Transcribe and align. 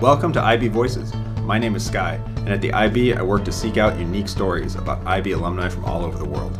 Welcome 0.00 0.32
to 0.32 0.42
IB 0.42 0.68
Voices. 0.68 1.14
My 1.42 1.56
name 1.56 1.76
is 1.76 1.86
Sky, 1.86 2.20
and 2.38 2.48
at 2.48 2.60
the 2.60 2.72
IB, 2.72 3.14
I 3.14 3.22
work 3.22 3.44
to 3.44 3.52
seek 3.52 3.78
out 3.78 3.98
unique 3.98 4.28
stories 4.28 4.74
about 4.74 5.06
IB 5.06 5.30
alumni 5.32 5.68
from 5.68 5.84
all 5.84 6.04
over 6.04 6.18
the 6.18 6.24
world. 6.24 6.58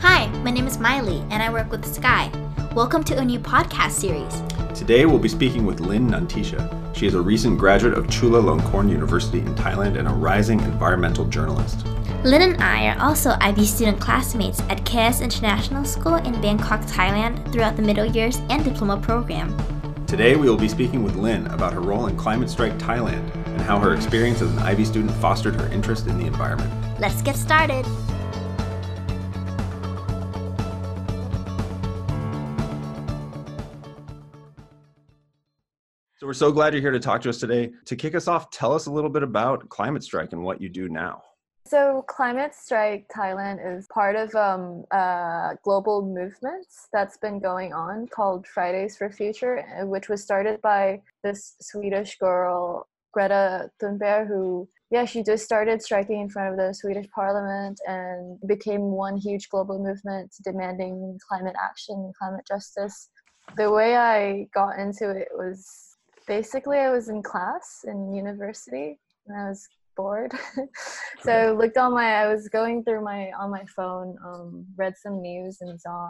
Hi, 0.00 0.26
my 0.42 0.50
name 0.50 0.66
is 0.66 0.76
Miley, 0.76 1.24
and 1.30 1.42
I 1.42 1.50
work 1.50 1.70
with 1.70 1.86
Sky. 1.86 2.30
Welcome 2.74 3.04
to 3.04 3.18
a 3.18 3.24
new 3.24 3.38
podcast 3.38 3.92
series. 3.92 4.42
Today, 4.78 5.06
we'll 5.06 5.20
be 5.20 5.28
speaking 5.28 5.64
with 5.64 5.80
Lynn 5.80 6.08
Nantisha. 6.08 6.94
She 6.94 7.06
is 7.06 7.14
a 7.14 7.20
recent 7.20 7.56
graduate 7.56 7.96
of 7.96 8.08
Chulalongkorn 8.08 8.90
University 8.90 9.38
in 9.38 9.54
Thailand 9.54 9.96
and 9.96 10.08
a 10.08 10.12
rising 10.12 10.60
environmental 10.60 11.24
journalist. 11.24 11.86
Lynn 12.24 12.42
and 12.42 12.62
I 12.62 12.88
are 12.88 13.00
also 13.00 13.36
IB 13.40 13.64
student 13.64 14.00
classmates 14.00 14.60
at 14.68 14.84
KS 14.84 15.20
International 15.20 15.84
School 15.84 16.16
in 16.16 16.38
Bangkok, 16.42 16.80
Thailand 16.82 17.52
throughout 17.52 17.76
the 17.76 17.82
middle 17.82 18.04
years 18.04 18.38
and 18.50 18.64
diploma 18.64 18.98
program. 18.98 19.56
Today, 20.06 20.36
we 20.36 20.48
will 20.48 20.56
be 20.56 20.68
speaking 20.68 21.02
with 21.02 21.16
Lynn 21.16 21.48
about 21.48 21.72
her 21.72 21.80
role 21.80 22.06
in 22.06 22.16
Climate 22.16 22.48
Strike 22.48 22.78
Thailand 22.78 23.34
and 23.34 23.60
how 23.60 23.80
her 23.80 23.92
experience 23.92 24.40
as 24.40 24.52
an 24.52 24.58
IB 24.60 24.84
student 24.84 25.10
fostered 25.14 25.56
her 25.56 25.66
interest 25.72 26.06
in 26.06 26.16
the 26.16 26.26
environment. 26.26 26.72
Let's 27.00 27.22
get 27.22 27.34
started. 27.34 27.84
So, 36.18 36.26
we're 36.28 36.34
so 36.34 36.52
glad 36.52 36.72
you're 36.72 36.82
here 36.82 36.92
to 36.92 37.00
talk 37.00 37.20
to 37.22 37.28
us 37.28 37.38
today. 37.38 37.72
To 37.86 37.96
kick 37.96 38.14
us 38.14 38.28
off, 38.28 38.50
tell 38.50 38.72
us 38.72 38.86
a 38.86 38.92
little 38.92 39.10
bit 39.10 39.24
about 39.24 39.68
Climate 39.70 40.04
Strike 40.04 40.32
and 40.32 40.44
what 40.44 40.60
you 40.60 40.68
do 40.68 40.88
now. 40.88 41.20
So, 41.66 42.02
Climate 42.02 42.54
Strike 42.54 43.08
Thailand 43.08 43.58
is 43.76 43.88
part 43.88 44.14
of 44.14 44.32
um, 44.36 44.84
a 44.92 45.58
global 45.64 46.00
movement 46.00 46.64
that's 46.92 47.16
been 47.16 47.40
going 47.40 47.72
on 47.72 48.06
called 48.06 48.46
Fridays 48.46 48.96
for 48.96 49.10
Future, 49.10 49.66
uh, 49.76 49.84
which 49.84 50.08
was 50.08 50.22
started 50.22 50.62
by 50.62 51.02
this 51.24 51.56
Swedish 51.60 52.18
girl, 52.18 52.86
Greta 53.10 53.68
Thunberg, 53.82 54.28
who, 54.28 54.68
yeah, 54.92 55.04
she 55.04 55.24
just 55.24 55.44
started 55.44 55.82
striking 55.82 56.20
in 56.20 56.28
front 56.28 56.52
of 56.52 56.56
the 56.56 56.72
Swedish 56.72 57.08
parliament 57.12 57.80
and 57.88 58.38
became 58.46 58.92
one 58.92 59.16
huge 59.16 59.48
global 59.48 59.82
movement 59.82 60.32
demanding 60.44 61.18
climate 61.28 61.56
action, 61.60 61.96
and 61.96 62.14
climate 62.14 62.46
justice. 62.46 63.08
The 63.56 63.72
way 63.72 63.96
I 63.96 64.46
got 64.54 64.78
into 64.78 65.10
it 65.10 65.28
was 65.34 65.96
basically 66.28 66.78
I 66.78 66.90
was 66.92 67.08
in 67.08 67.24
class 67.24 67.84
in 67.88 68.14
university 68.14 69.00
and 69.26 69.36
I 69.36 69.48
was 69.48 69.68
bored. 69.96 70.32
so 71.22 71.32
I 71.32 71.50
looked 71.52 71.76
on 71.76 71.94
my 71.94 72.22
I 72.22 72.32
was 72.32 72.48
going 72.48 72.84
through 72.84 73.02
my 73.02 73.30
on 73.38 73.50
my 73.50 73.64
phone, 73.74 74.16
um, 74.24 74.66
read 74.76 74.94
some 74.96 75.20
news 75.20 75.58
and 75.60 75.80
saw 75.80 76.08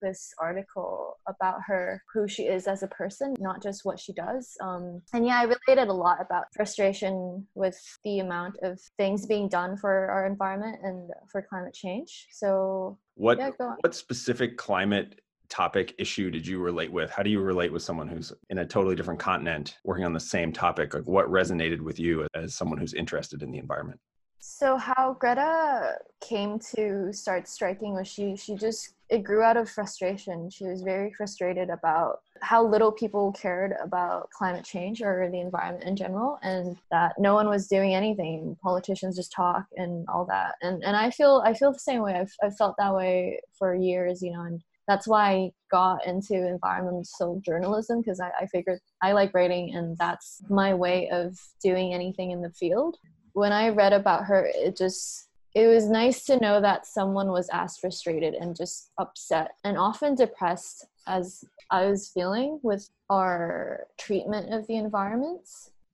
this 0.00 0.32
article 0.40 1.18
about 1.28 1.60
her, 1.66 2.02
who 2.12 2.28
she 2.28 2.44
is 2.44 2.66
as 2.66 2.82
a 2.82 2.88
person, 2.88 3.34
not 3.38 3.62
just 3.62 3.84
what 3.84 3.98
she 3.98 4.12
does. 4.12 4.56
Um, 4.60 5.02
and 5.12 5.26
yeah, 5.26 5.40
I 5.40 5.42
related 5.42 5.88
a 5.88 5.92
lot 5.92 6.18
about 6.20 6.44
frustration 6.54 7.46
with 7.54 7.78
the 8.04 8.20
amount 8.20 8.56
of 8.62 8.80
things 8.96 9.26
being 9.26 9.48
done 9.48 9.76
for 9.76 10.10
our 10.10 10.26
environment 10.26 10.78
and 10.82 11.10
for 11.30 11.42
climate 11.42 11.74
change. 11.74 12.28
So 12.32 12.98
What 13.14 13.38
Yeah, 13.38 13.50
what 13.58 13.94
specific 13.94 14.56
climate 14.56 15.20
topic 15.48 15.94
issue 15.98 16.30
did 16.30 16.46
you 16.46 16.60
relate 16.60 16.92
with? 16.92 17.10
How 17.10 17.22
do 17.22 17.30
you 17.30 17.40
relate 17.40 17.72
with 17.72 17.82
someone 17.82 18.08
who's 18.08 18.32
in 18.50 18.58
a 18.58 18.66
totally 18.66 18.94
different 18.94 19.20
continent 19.20 19.78
working 19.84 20.04
on 20.04 20.12
the 20.12 20.20
same 20.20 20.52
topic? 20.52 20.94
Like 20.94 21.06
what 21.06 21.26
resonated 21.26 21.80
with 21.80 21.98
you 21.98 22.26
as 22.34 22.54
someone 22.54 22.78
who's 22.78 22.94
interested 22.94 23.42
in 23.42 23.50
the 23.50 23.58
environment? 23.58 24.00
So 24.40 24.76
how 24.76 25.16
Greta 25.18 25.96
came 26.20 26.58
to 26.74 27.12
start 27.12 27.48
striking 27.48 27.94
was 27.94 28.08
she 28.08 28.36
she 28.36 28.54
just 28.54 28.94
it 29.08 29.22
grew 29.24 29.42
out 29.42 29.56
of 29.56 29.70
frustration. 29.70 30.50
She 30.50 30.66
was 30.66 30.82
very 30.82 31.12
frustrated 31.12 31.70
about 31.70 32.20
how 32.40 32.64
little 32.64 32.92
people 32.92 33.32
cared 33.32 33.74
about 33.82 34.30
climate 34.30 34.64
change 34.64 35.02
or 35.02 35.28
the 35.30 35.40
environment 35.40 35.84
in 35.84 35.96
general 35.96 36.38
and 36.42 36.76
that 36.90 37.14
no 37.18 37.34
one 37.34 37.48
was 37.48 37.68
doing 37.68 37.94
anything. 37.94 38.56
Politicians 38.62 39.16
just 39.16 39.32
talk 39.32 39.64
and 39.76 40.06
all 40.08 40.24
that. 40.26 40.54
And 40.62 40.84
and 40.84 40.96
I 40.96 41.10
feel 41.10 41.42
I 41.44 41.54
feel 41.54 41.72
the 41.72 41.78
same 41.78 42.02
way. 42.02 42.14
I've 42.14 42.34
I've 42.42 42.56
felt 42.56 42.76
that 42.78 42.94
way 42.94 43.40
for 43.58 43.74
years, 43.74 44.22
you 44.22 44.32
know, 44.32 44.42
and 44.42 44.62
that's 44.88 45.06
why 45.06 45.30
I 45.30 45.50
got 45.70 46.06
into 46.06 46.34
environmental 46.34 47.40
journalism 47.44 48.00
because 48.00 48.18
I, 48.18 48.30
I 48.40 48.46
figured 48.46 48.80
I 49.02 49.12
like 49.12 49.34
writing 49.34 49.74
and 49.74 49.96
that's 49.98 50.42
my 50.48 50.74
way 50.74 51.08
of 51.10 51.38
doing 51.62 51.94
anything 51.94 52.32
in 52.32 52.42
the 52.42 52.50
field 52.50 52.96
when 53.38 53.52
I 53.52 53.68
read 53.68 53.92
about 53.92 54.24
her, 54.24 54.50
it 54.52 54.76
just 54.76 55.28
it 55.54 55.66
was 55.66 55.88
nice 55.88 56.24
to 56.26 56.38
know 56.40 56.60
that 56.60 56.86
someone 56.86 57.28
was 57.28 57.48
as 57.52 57.78
frustrated 57.78 58.34
and 58.34 58.54
just 58.54 58.90
upset 58.98 59.52
and 59.64 59.78
often 59.78 60.14
depressed 60.14 60.86
as 61.06 61.42
I 61.70 61.86
was 61.86 62.08
feeling 62.08 62.60
with 62.62 62.88
our 63.08 63.86
treatment 63.98 64.52
of 64.52 64.66
the 64.66 64.76
environment. 64.76 65.48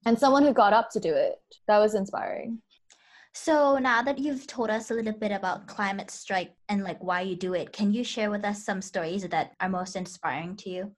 And 0.06 0.18
someone 0.18 0.42
who 0.42 0.52
got 0.52 0.72
up 0.72 0.90
to 0.90 1.00
do 1.00 1.14
it. 1.14 1.40
That 1.66 1.78
was 1.78 1.94
inspiring. 1.94 2.60
So 3.36 3.78
now 3.78 4.00
that 4.02 4.18
you've 4.18 4.46
told 4.46 4.70
us 4.70 4.90
a 4.90 4.94
little 4.94 5.12
bit 5.12 5.32
about 5.32 5.66
Climate 5.66 6.10
Strike 6.10 6.52
and 6.68 6.84
like 6.84 7.02
why 7.02 7.22
you 7.22 7.34
do 7.34 7.52
it, 7.52 7.72
can 7.72 7.92
you 7.92 8.04
share 8.04 8.30
with 8.30 8.44
us 8.44 8.64
some 8.64 8.80
stories 8.80 9.26
that 9.26 9.52
are 9.60 9.68
most 9.68 9.96
inspiring 9.96 10.54
to 10.58 10.70
you? 10.70 10.92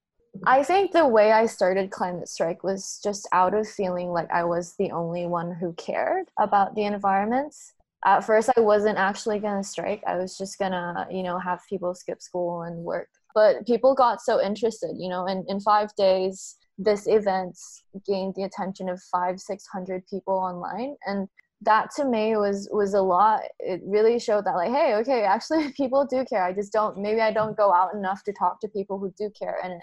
I 0.47 0.63
think 0.63 0.93
the 0.93 1.09
way 1.09 1.33
I 1.33 1.47
started 1.47 1.91
Climate 1.91 2.29
Strike 2.29 2.63
was 2.63 3.01
just 3.03 3.27
out 3.33 3.55
of 3.55 3.67
feeling 3.67 4.11
like 4.11 4.31
I 4.31 4.45
was 4.45 4.75
the 4.79 4.91
only 4.91 5.27
one 5.27 5.55
who 5.55 5.73
cared 5.75 6.29
about 6.39 6.75
the 6.75 6.85
environment. 6.85 7.55
At 8.05 8.21
first, 8.21 8.51
I 8.55 8.61
wasn't 8.61 8.99
actually 8.99 9.39
going 9.39 9.63
to 9.63 9.69
strike. 9.69 10.03
I 10.07 10.17
was 10.17 10.37
just 10.37 10.59
going 10.59 10.73
to, 10.73 11.07
you 11.11 11.23
know, 11.23 11.39
have 11.39 11.61
people 11.69 11.95
skip 11.95 12.21
school 12.21 12.63
and 12.63 12.85
work. 12.85 13.09
But 13.35 13.67
people 13.67 13.95
got 13.95 14.21
so 14.21 14.43
interested, 14.43 14.95
you 14.99 15.09
know, 15.09 15.27
and 15.27 15.49
in 15.49 15.59
five 15.59 15.95
days, 15.97 16.57
this 16.79 17.07
event 17.07 17.59
gained 18.07 18.35
the 18.35 18.45
attention 18.45 18.91
of 18.91 19.03
five, 19.11 19.41
600 19.41 20.07
people 20.07 20.35
online. 20.35 20.97
And 21.07 21.29
that 21.63 21.91
to 21.97 22.05
me 22.05 22.37
was 22.37 22.69
was 22.71 22.95
a 22.95 23.01
lot. 23.01 23.41
It 23.59 23.81
really 23.85 24.19
showed 24.19 24.45
that 24.45 24.57
like 24.57 24.71
hey 24.71 24.95
okay 24.97 25.23
actually 25.23 25.73
people 25.77 26.05
do 26.05 26.25
care. 26.25 26.45
I 26.45 26.53
just 26.53 26.73
don't 26.73 26.99
maybe 26.99 27.21
i 27.21 27.33
don't 27.33 27.57
go 27.57 27.73
out 27.73 27.95
enough 27.95 28.23
to 28.25 28.33
talk 28.33 28.61
to 28.61 28.69
people 28.69 28.99
who 28.99 29.13
do 29.19 29.31
care. 29.39 29.59
And 29.63 29.81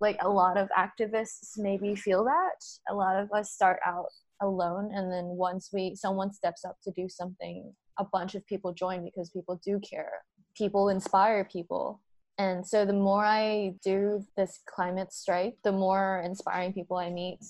like 0.00 0.16
a 0.20 0.28
lot 0.28 0.56
of 0.56 0.68
activists 0.78 1.58
maybe 1.58 1.96
feel 1.96 2.24
that. 2.24 2.64
A 2.88 2.94
lot 2.94 3.16
of 3.16 3.32
us 3.32 3.50
start 3.52 3.80
out 3.84 4.06
alone 4.40 4.90
and 4.94 5.10
then 5.10 5.24
once 5.24 5.70
we 5.72 5.96
someone 5.96 6.32
steps 6.32 6.64
up 6.64 6.76
to 6.84 6.92
do 6.92 7.08
something 7.08 7.74
a 7.98 8.04
bunch 8.04 8.36
of 8.36 8.46
people 8.46 8.72
join 8.72 9.04
because 9.04 9.30
people 9.30 9.60
do 9.64 9.80
care. 9.80 10.12
People 10.56 10.88
inspire 10.88 11.44
people. 11.44 12.00
And 12.38 12.64
so 12.64 12.84
the 12.84 12.92
more 12.92 13.24
i 13.24 13.74
do 13.82 14.24
this 14.36 14.60
climate 14.66 15.12
strike 15.12 15.56
the 15.64 15.72
more 15.72 16.22
inspiring 16.24 16.72
people 16.72 16.96
i 16.96 17.10
meet 17.10 17.40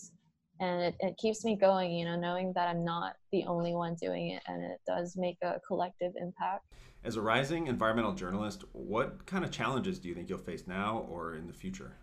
and 0.60 0.82
it, 0.82 0.94
it 1.00 1.16
keeps 1.16 1.44
me 1.44 1.56
going 1.56 1.92
you 1.92 2.04
know 2.04 2.16
knowing 2.18 2.52
that 2.54 2.68
i'm 2.68 2.84
not 2.84 3.14
the 3.32 3.44
only 3.44 3.74
one 3.74 3.94
doing 3.94 4.30
it 4.30 4.42
and 4.46 4.62
it 4.62 4.80
does 4.86 5.16
make 5.16 5.38
a 5.42 5.60
collective 5.66 6.12
impact 6.20 6.64
As 7.04 7.16
a 7.16 7.20
rising 7.20 7.66
environmental 7.68 8.12
journalist, 8.12 8.64
what 8.72 9.24
kind 9.26 9.44
of 9.44 9.50
challenges 9.50 9.98
do 9.98 10.08
you 10.08 10.14
think 10.14 10.28
you'll 10.28 10.38
face 10.38 10.66
now 10.66 11.06
or 11.08 11.34
in 11.34 11.46
the 11.46 11.52
future? 11.52 11.96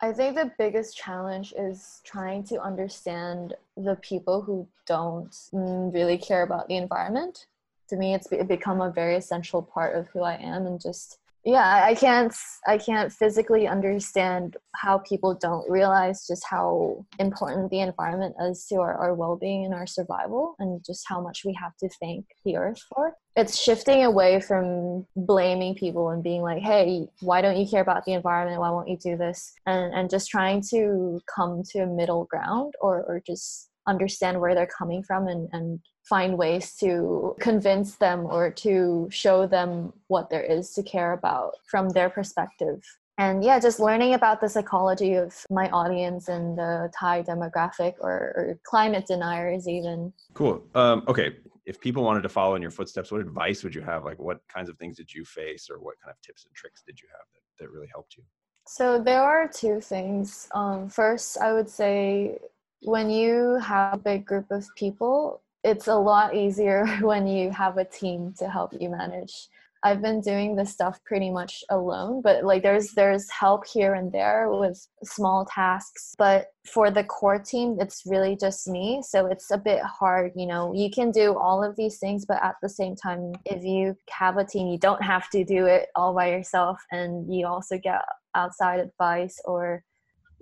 I 0.00 0.12
think 0.12 0.36
the 0.36 0.52
biggest 0.58 0.96
challenge 0.96 1.54
is 1.56 2.00
trying 2.04 2.44
to 2.44 2.60
understand 2.60 3.54
the 3.76 3.96
people 3.96 4.42
who 4.42 4.68
don't 4.86 5.30
mm, 5.30 5.94
really 5.94 6.18
care 6.18 6.42
about 6.42 6.68
the 6.68 6.76
environment. 6.76 7.46
To 7.88 7.96
me, 7.96 8.14
it's 8.14 8.26
be- 8.26 8.42
become 8.42 8.80
a 8.80 8.90
very 8.90 9.16
essential 9.16 9.62
part 9.62 9.96
of 9.96 10.08
who 10.08 10.20
I 10.20 10.34
am, 10.34 10.66
and 10.66 10.80
just 10.80 11.18
yeah, 11.44 11.84
I- 11.86 11.94
can't 11.94 12.34
I 12.66 12.78
can't 12.78 13.12
physically 13.12 13.68
understand 13.68 14.56
how 14.74 14.98
people 14.98 15.34
don't 15.34 15.68
realize 15.70 16.26
just 16.26 16.44
how 16.48 17.04
important 17.18 17.70
the 17.70 17.80
environment 17.80 18.34
is 18.40 18.66
to 18.66 18.76
our, 18.76 18.94
our 18.94 19.14
well-being 19.14 19.64
and 19.64 19.74
our 19.74 19.86
survival, 19.86 20.54
and 20.58 20.84
just 20.84 21.04
how 21.08 21.20
much 21.20 21.42
we 21.44 21.52
have 21.60 21.76
to 21.78 21.88
thank 22.00 22.24
the 22.44 22.56
earth 22.56 22.80
for. 22.94 23.14
It's 23.36 23.58
shifting 23.58 24.04
away 24.04 24.40
from 24.40 25.06
blaming 25.16 25.74
people 25.74 26.10
and 26.10 26.22
being 26.22 26.42
like 26.42 26.62
hey 26.62 27.08
why 27.20 27.40
don't 27.42 27.56
you 27.56 27.66
care 27.68 27.82
about 27.82 28.04
the 28.04 28.12
environment? 28.12 28.60
Why 28.60 28.70
won't 28.70 28.88
you 28.88 28.96
do 28.96 29.16
this? 29.16 29.52
and 29.66 29.92
and 29.94 30.10
just 30.10 30.30
trying 30.30 30.62
to 30.70 31.20
come 31.34 31.62
to 31.70 31.80
a 31.80 31.86
middle 31.86 32.24
ground 32.24 32.74
or 32.80 33.02
or 33.04 33.22
just 33.26 33.70
understand 33.86 34.40
where 34.40 34.54
they're 34.54 34.66
coming 34.66 35.02
from 35.02 35.28
and 35.28 35.48
and 35.52 35.80
find 36.04 36.36
ways 36.36 36.74
to 36.76 37.34
convince 37.40 37.96
them 37.96 38.26
or 38.26 38.50
to 38.50 39.08
show 39.10 39.46
them 39.46 39.92
what 40.08 40.28
there 40.28 40.42
is 40.42 40.72
to 40.72 40.82
care 40.82 41.12
about 41.12 41.52
from 41.70 41.88
their 41.90 42.10
perspective 42.10 42.82
and 43.16 43.42
yeah 43.42 43.58
just 43.58 43.80
learning 43.80 44.14
about 44.14 44.40
the 44.40 44.48
psychology 44.48 45.14
of 45.14 45.34
my 45.50 45.68
audience 45.70 46.28
and 46.28 46.58
the 46.58 46.90
thai 46.98 47.22
demographic 47.22 47.94
or, 48.00 48.12
or 48.36 48.58
climate 48.64 49.06
deniers 49.06 49.66
even 49.66 50.12
Cool. 50.34 50.66
Um, 50.74 51.04
okay. 51.08 51.36
If 51.64 51.80
people 51.80 52.02
wanted 52.02 52.22
to 52.22 52.28
follow 52.28 52.56
in 52.56 52.62
your 52.62 52.70
footsteps, 52.70 53.10
what 53.10 53.20
advice 53.20 53.64
would 53.64 53.74
you 53.74 53.80
have? 53.80 54.04
Like, 54.04 54.18
what 54.18 54.40
kinds 54.52 54.68
of 54.68 54.76
things 54.76 54.98
did 54.98 55.12
you 55.12 55.24
face, 55.24 55.68
or 55.70 55.78
what 55.78 55.94
kind 56.02 56.10
of 56.10 56.20
tips 56.20 56.44
and 56.44 56.54
tricks 56.54 56.82
did 56.86 57.00
you 57.00 57.08
have 57.10 57.24
that, 57.32 57.64
that 57.64 57.70
really 57.70 57.88
helped 57.90 58.16
you? 58.16 58.24
So 58.66 59.00
there 59.00 59.22
are 59.22 59.48
two 59.48 59.80
things. 59.80 60.48
Um, 60.54 60.88
first, 60.88 61.38
I 61.38 61.52
would 61.52 61.68
say 61.68 62.38
when 62.82 63.10
you 63.10 63.58
have 63.62 63.94
a 63.94 63.98
big 63.98 64.26
group 64.26 64.50
of 64.50 64.66
people, 64.76 65.42
it's 65.62 65.88
a 65.88 65.94
lot 65.94 66.34
easier 66.34 66.86
when 67.00 67.26
you 67.26 67.50
have 67.50 67.78
a 67.78 67.84
team 67.84 68.34
to 68.38 68.48
help 68.48 68.72
you 68.78 68.90
manage. 68.90 69.48
I've 69.84 70.00
been 70.00 70.22
doing 70.22 70.56
this 70.56 70.72
stuff 70.72 70.98
pretty 71.04 71.30
much 71.30 71.62
alone, 71.68 72.22
but 72.22 72.42
like 72.42 72.62
there's 72.62 72.92
there's 72.92 73.30
help 73.30 73.66
here 73.66 73.92
and 73.92 74.10
there 74.10 74.50
with 74.50 74.82
small 75.02 75.44
tasks, 75.44 76.14
but 76.16 76.46
for 76.64 76.90
the 76.90 77.04
core 77.04 77.38
team 77.38 77.76
it's 77.78 78.02
really 78.06 78.34
just 78.34 78.66
me, 78.66 79.02
so 79.06 79.26
it's 79.26 79.50
a 79.50 79.58
bit 79.58 79.82
hard, 79.82 80.32
you 80.34 80.46
know. 80.46 80.72
You 80.74 80.90
can 80.90 81.10
do 81.10 81.36
all 81.36 81.62
of 81.62 81.76
these 81.76 81.98
things, 81.98 82.24
but 82.24 82.42
at 82.42 82.54
the 82.62 82.68
same 82.68 82.96
time 82.96 83.34
if 83.44 83.62
you 83.62 83.94
have 84.08 84.38
a 84.38 84.44
team, 84.44 84.68
you 84.68 84.78
don't 84.78 85.02
have 85.02 85.28
to 85.30 85.44
do 85.44 85.66
it 85.66 85.88
all 85.94 86.14
by 86.14 86.30
yourself 86.30 86.80
and 86.90 87.30
you 87.32 87.46
also 87.46 87.76
get 87.76 88.00
outside 88.34 88.80
advice 88.80 89.38
or 89.44 89.84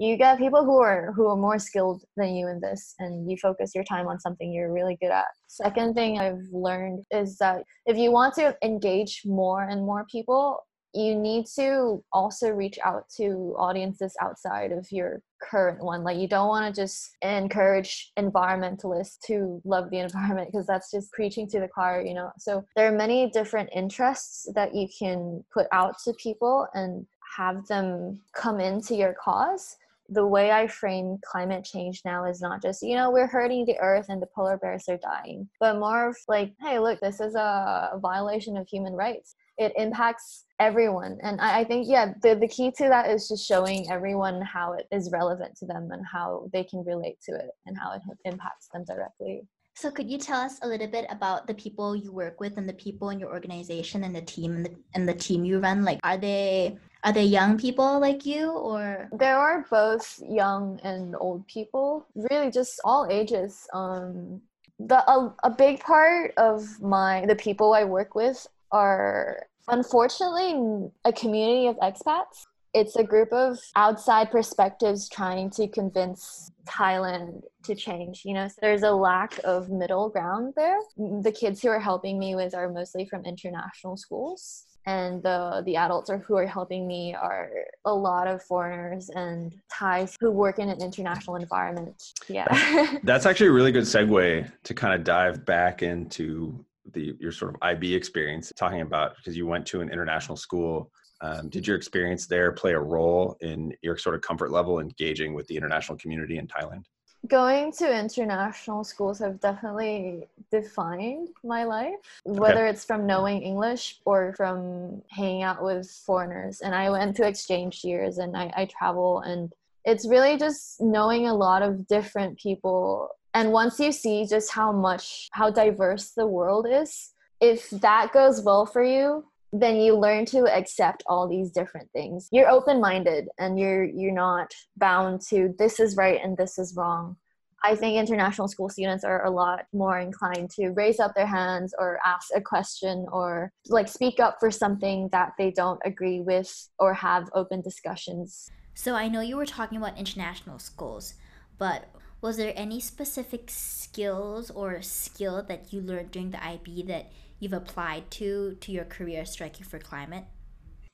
you 0.03 0.17
get 0.17 0.39
people 0.39 0.65
who 0.65 0.79
are 0.79 1.13
who 1.15 1.27
are 1.29 1.37
more 1.37 1.59
skilled 1.59 2.03
than 2.17 2.35
you 2.35 2.49
in 2.49 2.61
this 2.61 2.95
and 2.99 3.31
you 3.31 3.37
focus 3.37 3.75
your 3.75 3.85
time 3.85 4.09
on 4.09 4.19
something 4.19 4.53
you're 4.53 4.73
really 4.73 4.97
good 5.01 5.11
at. 5.11 5.27
Second 5.47 5.95
thing 5.95 6.19
i've 6.19 6.43
learned 6.51 7.05
is 7.11 7.37
that 7.39 7.63
if 7.87 7.97
you 7.97 8.11
want 8.11 8.35
to 8.35 8.57
engage 8.63 9.23
more 9.25 9.63
and 9.63 9.85
more 9.85 10.07
people 10.11 10.65
you 10.95 11.15
need 11.15 11.47
to 11.57 12.05
also 12.13 12.51
reach 12.51 12.79
out 12.85 13.05
to 13.17 13.55
audiences 13.59 14.15
outside 14.21 14.73
of 14.73 14.87
your 14.91 15.23
current 15.43 15.83
one. 15.83 16.05
Like 16.05 16.19
you 16.19 16.29
don't 16.29 16.49
want 16.49 16.75
to 16.75 16.83
just 16.83 17.17
encourage 17.23 18.13
environmentalists 18.19 19.19
to 19.27 19.61
love 19.65 19.91
the 19.91 19.99
environment 20.07 20.51
because 20.53 20.67
that's 20.67 20.91
just 20.91 21.11
preaching 21.13 21.49
to 21.49 21.61
the 21.61 21.69
choir 21.69 22.03
you 22.03 22.15
know? 22.15 22.31
So 22.39 22.65
there 22.77 22.93
are 22.93 22.97
many 22.97 23.31
different 23.31 23.71
interests 23.75 24.47
that 24.55 24.75
you 24.75 24.87
can 24.99 25.43
put 25.53 25.67
out 25.73 25.95
to 26.05 26.13
people 26.15 26.67
and 26.75 27.07
have 27.39 27.67
them 27.67 28.21
come 28.35 28.61
into 28.61 28.95
your 28.95 29.15
cause 29.23 29.77
the 30.09 30.27
way 30.27 30.51
I 30.51 30.67
frame 30.67 31.19
climate 31.25 31.65
change 31.65 32.03
now 32.05 32.25
is 32.25 32.41
not 32.41 32.63
just, 32.63 32.83
you 32.83 32.97
know, 32.97 33.11
we're 33.11 33.27
hurting 33.27 33.65
the 33.65 33.79
earth 33.79 34.07
and 34.09 34.21
the 34.21 34.27
polar 34.35 34.59
bears 34.59 34.89
are 34.89 34.99
dying, 34.99 35.49
but 35.61 35.79
more 35.79 36.09
of 36.09 36.17
like, 36.29 36.53
hey, 36.61 36.79
look, 36.79 37.01
this 37.01 37.21
is 37.21 37.35
a 37.35 37.99
violation 38.01 38.57
of 38.57 38.69
human 38.69 38.95
rights. 38.95 39.35
It 39.59 39.73
impacts 39.77 40.45
everyone. 40.59 41.19
And 41.23 41.41
I, 41.41 41.61
I 41.61 41.65
think, 41.65 41.87
yeah, 41.89 42.15
the, 42.23 42.35
the 42.35 42.49
key 42.49 42.71
to 42.79 42.89
that 42.89 43.11
is 43.11 43.29
just 43.29 43.47
showing 43.47 43.91
everyone 43.91 44.41
how 44.43 44.73
it 44.73 44.87
is 44.91 45.11
relevant 45.13 45.57
to 45.59 45.67
them 45.67 45.91
and 45.93 46.05
how 46.11 46.49
they 46.53 46.65
can 46.65 46.85
relate 46.85 47.21
to 47.29 47.35
it 47.35 47.51
and 47.67 47.77
how 47.79 47.93
it 47.93 48.03
impacts 48.25 48.69
them 48.73 48.85
directly. 48.85 49.43
So, 49.75 49.91
could 49.91 50.11
you 50.11 50.19
tell 50.19 50.41
us 50.41 50.59
a 50.63 50.69
little 50.69 50.87
bit 50.87 51.07
about 51.09 51.47
the 51.47 51.55
people 51.55 51.97
you 51.97 52.13
work 52.13 52.41
with 52.41 52.59
and 52.59 52.69
the 52.69 52.75
people 52.75 53.11
in 53.11 53.19
your 53.19 53.31
organization 53.31 54.05
and 54.05 54.15
the 54.15 54.23
team 54.23 54.57
and 54.57 54.67
the, 54.67 54.75
and 54.95 55.09
the 55.09 55.15
team 55.15 55.45
you 55.45 55.61
run? 55.61 55.85
Like, 55.85 55.99
are 56.03 56.17
they 56.19 56.77
are 57.05 57.13
they 57.13 57.25
young 57.25 57.59
people 57.59 57.99
like 57.99 58.25
you 58.27 58.51
or? 58.51 59.09
There 59.13 59.37
are 59.37 59.67
both 59.71 60.23
young 60.29 60.79
and 60.85 61.17
old 61.19 61.47
people. 61.47 62.07
Really 62.15 62.51
just 62.51 62.81
all 62.85 63.09
ages. 63.11 63.67
Um 63.73 64.43
the 64.79 65.11
a, 65.11 65.35
a 65.45 65.51
big 65.51 65.81
part 65.81 66.33
of 66.37 66.81
my 66.81 67.25
the 67.27 67.37
people 67.37 67.75
i 67.75 67.85
work 67.85 68.15
with 68.15 68.47
are 68.71 69.47
unfortunately 69.69 70.91
a 71.05 71.13
community 71.13 71.67
of 71.67 71.77
expats 71.77 72.47
it's 72.75 72.97
a 72.97 73.05
group 73.05 73.33
of 73.33 73.59
outside 73.77 74.31
perspectives 74.31 75.09
trying 75.09 75.51
to 75.51 75.69
convince 75.69 76.51
Thailand 76.67 77.43
to 77.65 77.75
change. 77.75 78.23
You 78.25 78.35
know, 78.35 78.49
so 78.49 78.55
there's 78.61 78.83
a 78.83 78.93
lack 78.93 79.39
of 79.45 79.69
middle 79.69 80.09
ground 80.09 80.55
there. 80.57 80.79
The 80.97 81.33
kids 81.33 81.61
who 81.61 81.69
are 81.69 81.81
helping 81.81 82.19
me 82.19 82.35
with 82.35 82.55
are 82.55 82.71
mostly 82.71 83.07
from 83.07 83.25
international 83.25 83.97
schools 83.97 84.67
and 84.87 85.23
the 85.23 85.63
the 85.65 85.77
adults 85.77 86.11
are 86.11 86.19
who 86.19 86.37
are 86.37 86.47
helping 86.47 86.87
me 86.87 87.15
are 87.15 87.51
a 87.85 87.95
lot 87.95 88.27
of 88.27 88.43
foreigners 88.43 89.11
and 89.11 89.55
Thais 89.71 90.17
who 90.21 90.31
work 90.31 90.59
in 90.59 90.69
an 90.69 90.83
international 90.83 91.37
environment. 91.37 92.03
Yeah. 92.29 92.99
That's 93.05 93.27
actually 93.27 93.49
a 93.49 93.53
really 93.53 93.73
good 93.73 93.85
segue 93.85 94.51
to 94.65 94.75
kind 94.75 94.95
of 94.95 95.05
dive 95.05 95.45
back 95.45 95.83
into 95.83 96.65
the 96.93 97.15
your 97.21 97.33
sort 97.33 97.55
of 97.55 97.63
IB 97.63 97.95
experience, 97.95 98.53
talking 98.57 98.81
about 98.81 99.17
because 99.17 99.37
you 99.37 99.47
went 99.47 99.67
to 99.67 99.81
an 99.81 99.89
international 99.89 100.37
school. 100.37 100.91
Um, 101.23 101.49
did 101.49 101.67
your 101.67 101.77
experience 101.77 102.27
there 102.27 102.51
play 102.53 102.73
a 102.73 102.81
role 102.81 103.37
in 103.41 103.75
your 103.81 103.97
sort 103.97 104.17
of 104.17 104.21
comfort 104.21 104.51
level 104.51 104.81
engaging 104.81 105.35
with 105.35 105.47
the 105.47 105.57
international 105.57 105.97
community 105.97 106.37
in 106.37 106.49
Thailand? 106.49 106.85
going 107.29 107.71
to 107.71 107.97
international 107.97 108.83
schools 108.83 109.21
have 109.21 109.39
definitely 109.41 110.27
defined 110.51 111.29
my 111.45 111.63
life 111.63 111.95
whether 112.25 112.63
okay. 112.63 112.71
it's 112.71 112.85
from 112.85 113.07
knowing 113.07 113.41
english 113.43 114.01
or 114.05 114.35
from 114.37 115.01
hanging 115.09 115.43
out 115.43 115.63
with 115.63 115.89
foreigners 116.05 116.61
and 116.63 116.75
i 116.75 116.91
went 116.91 117.15
to 117.15 117.27
exchange 117.27 117.85
years 117.85 118.19
and 118.19 118.37
I, 118.37 118.53
I 118.57 118.65
travel 118.65 119.21
and 119.21 119.53
it's 119.85 120.07
really 120.07 120.37
just 120.37 120.81
knowing 120.81 121.29
a 121.29 121.35
lot 121.35 121.63
of 121.63 121.87
different 121.87 122.39
people 122.39 123.09
and 123.35 123.53
once 123.53 123.79
you 123.79 123.93
see 123.93 124.27
just 124.27 124.51
how 124.51 124.73
much 124.73 125.29
how 125.31 125.49
diverse 125.49 126.11
the 126.11 126.27
world 126.27 126.67
is 126.69 127.13
if 127.41 127.71
that 127.71 128.13
goes 128.13 128.43
well 128.43 128.67
for 128.67 128.83
you 128.83 129.25
then 129.53 129.77
you 129.77 129.97
learn 129.97 130.25
to 130.27 130.45
accept 130.47 131.03
all 131.07 131.29
these 131.29 131.51
different 131.51 131.91
things. 131.93 132.29
You're 132.33 132.49
open-minded 132.49 133.29
and 133.39 133.59
you're 133.59 133.85
you're 133.85 134.13
not 134.13 134.53
bound 134.77 135.21
to 135.29 135.55
this 135.59 135.79
is 135.79 135.97
right 135.97 136.21
and 136.23 136.37
this 136.37 136.59
is 136.59 136.75
wrong. 136.77 137.17
I 137.65 137.77
think 137.77 137.97
international 137.97 138.49
school 138.49 138.69
students 138.69 139.05
are 139.05 139.25
a 139.25 139.31
lot 139.31 139.67
more 139.73 139.99
inclined 139.99 140.51
to 140.53 140.71
raise 140.71 140.99
up 140.99 141.15
their 141.15 141.27
hands 141.27 141.73
or 141.79 142.01
ask 142.05 142.29
a 142.35 142.41
question 142.41 143.07
or 143.13 143.53
like 143.69 143.87
speak 143.87 144.19
up 144.19 144.39
for 144.41 144.51
something 144.51 145.09
that 145.13 145.35
they 145.39 145.53
don't 145.53 145.81
agree 145.85 146.21
with 146.21 146.69
or 146.79 146.93
have 146.95 147.31
open 147.35 147.61
discussions. 147.61 148.51
So 148.75 148.95
i 148.95 149.07
know 149.07 149.21
you 149.21 149.37
were 149.37 149.47
talking 149.47 149.77
about 149.77 149.99
international 149.99 150.59
schools 150.59 151.15
but 151.59 151.89
was 152.23 152.37
there 152.37 152.53
any 152.57 152.81
specific 152.81 153.51
skills 153.51 154.51
or 154.51 154.81
skill 154.81 155.43
that 155.43 155.73
you 155.73 155.81
learned 155.81 156.11
during 156.11 156.31
the 156.31 156.43
ib 156.45 156.83
that 156.87 157.13
you've 157.43 157.53
applied 157.53 158.09
to 158.09 158.57
to 158.61 158.71
your 158.71 158.85
career 158.85 159.25
striking 159.25 159.67
for 159.67 159.79
climate? 159.81 160.25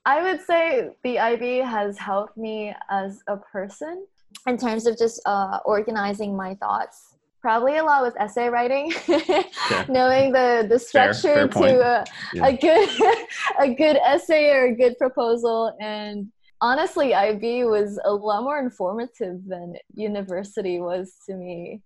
I 0.07 0.23
would 0.23 0.41
say 0.41 0.89
the 1.05 1.19
IB 1.19 1.59
has 1.59 1.99
helped 1.99 2.39
me 2.39 2.75
as 2.91 3.23
a 3.29 3.37
person 3.37 4.07
in 4.47 4.57
terms 4.57 4.87
of 4.87 4.97
just 4.97 5.21
uh, 5.27 5.59
organizing 5.67 6.35
my 6.35 6.55
thoughts. 6.55 7.17
Probably 7.43 7.77
a 7.77 7.85
lot 7.85 8.03
with 8.03 8.15
essay 8.19 8.49
writing, 8.49 8.93
okay. 9.09 9.45
knowing 9.89 10.33
the 10.33 10.67
the 10.69 10.79
structure 10.79 11.35
fair, 11.35 11.49
fair 11.49 11.73
to 11.73 11.81
a, 11.81 12.05
yeah. 12.33 12.47
a 12.47 12.57
good 12.57 12.89
a 13.61 13.75
good 13.75 13.97
essay 13.97 14.51
or 14.51 14.65
a 14.69 14.75
good 14.75 14.97
proposal. 14.97 15.77
And 15.81 16.33
honestly, 16.63 17.15
IB 17.15 17.65
was 17.65 18.01
a 18.05 18.13
lot 18.13 18.43
more 18.43 18.59
informative 18.59 19.47
than 19.47 19.75
university 19.95 20.81
was 20.81 21.15
to 21.27 21.35
me. 21.35 21.83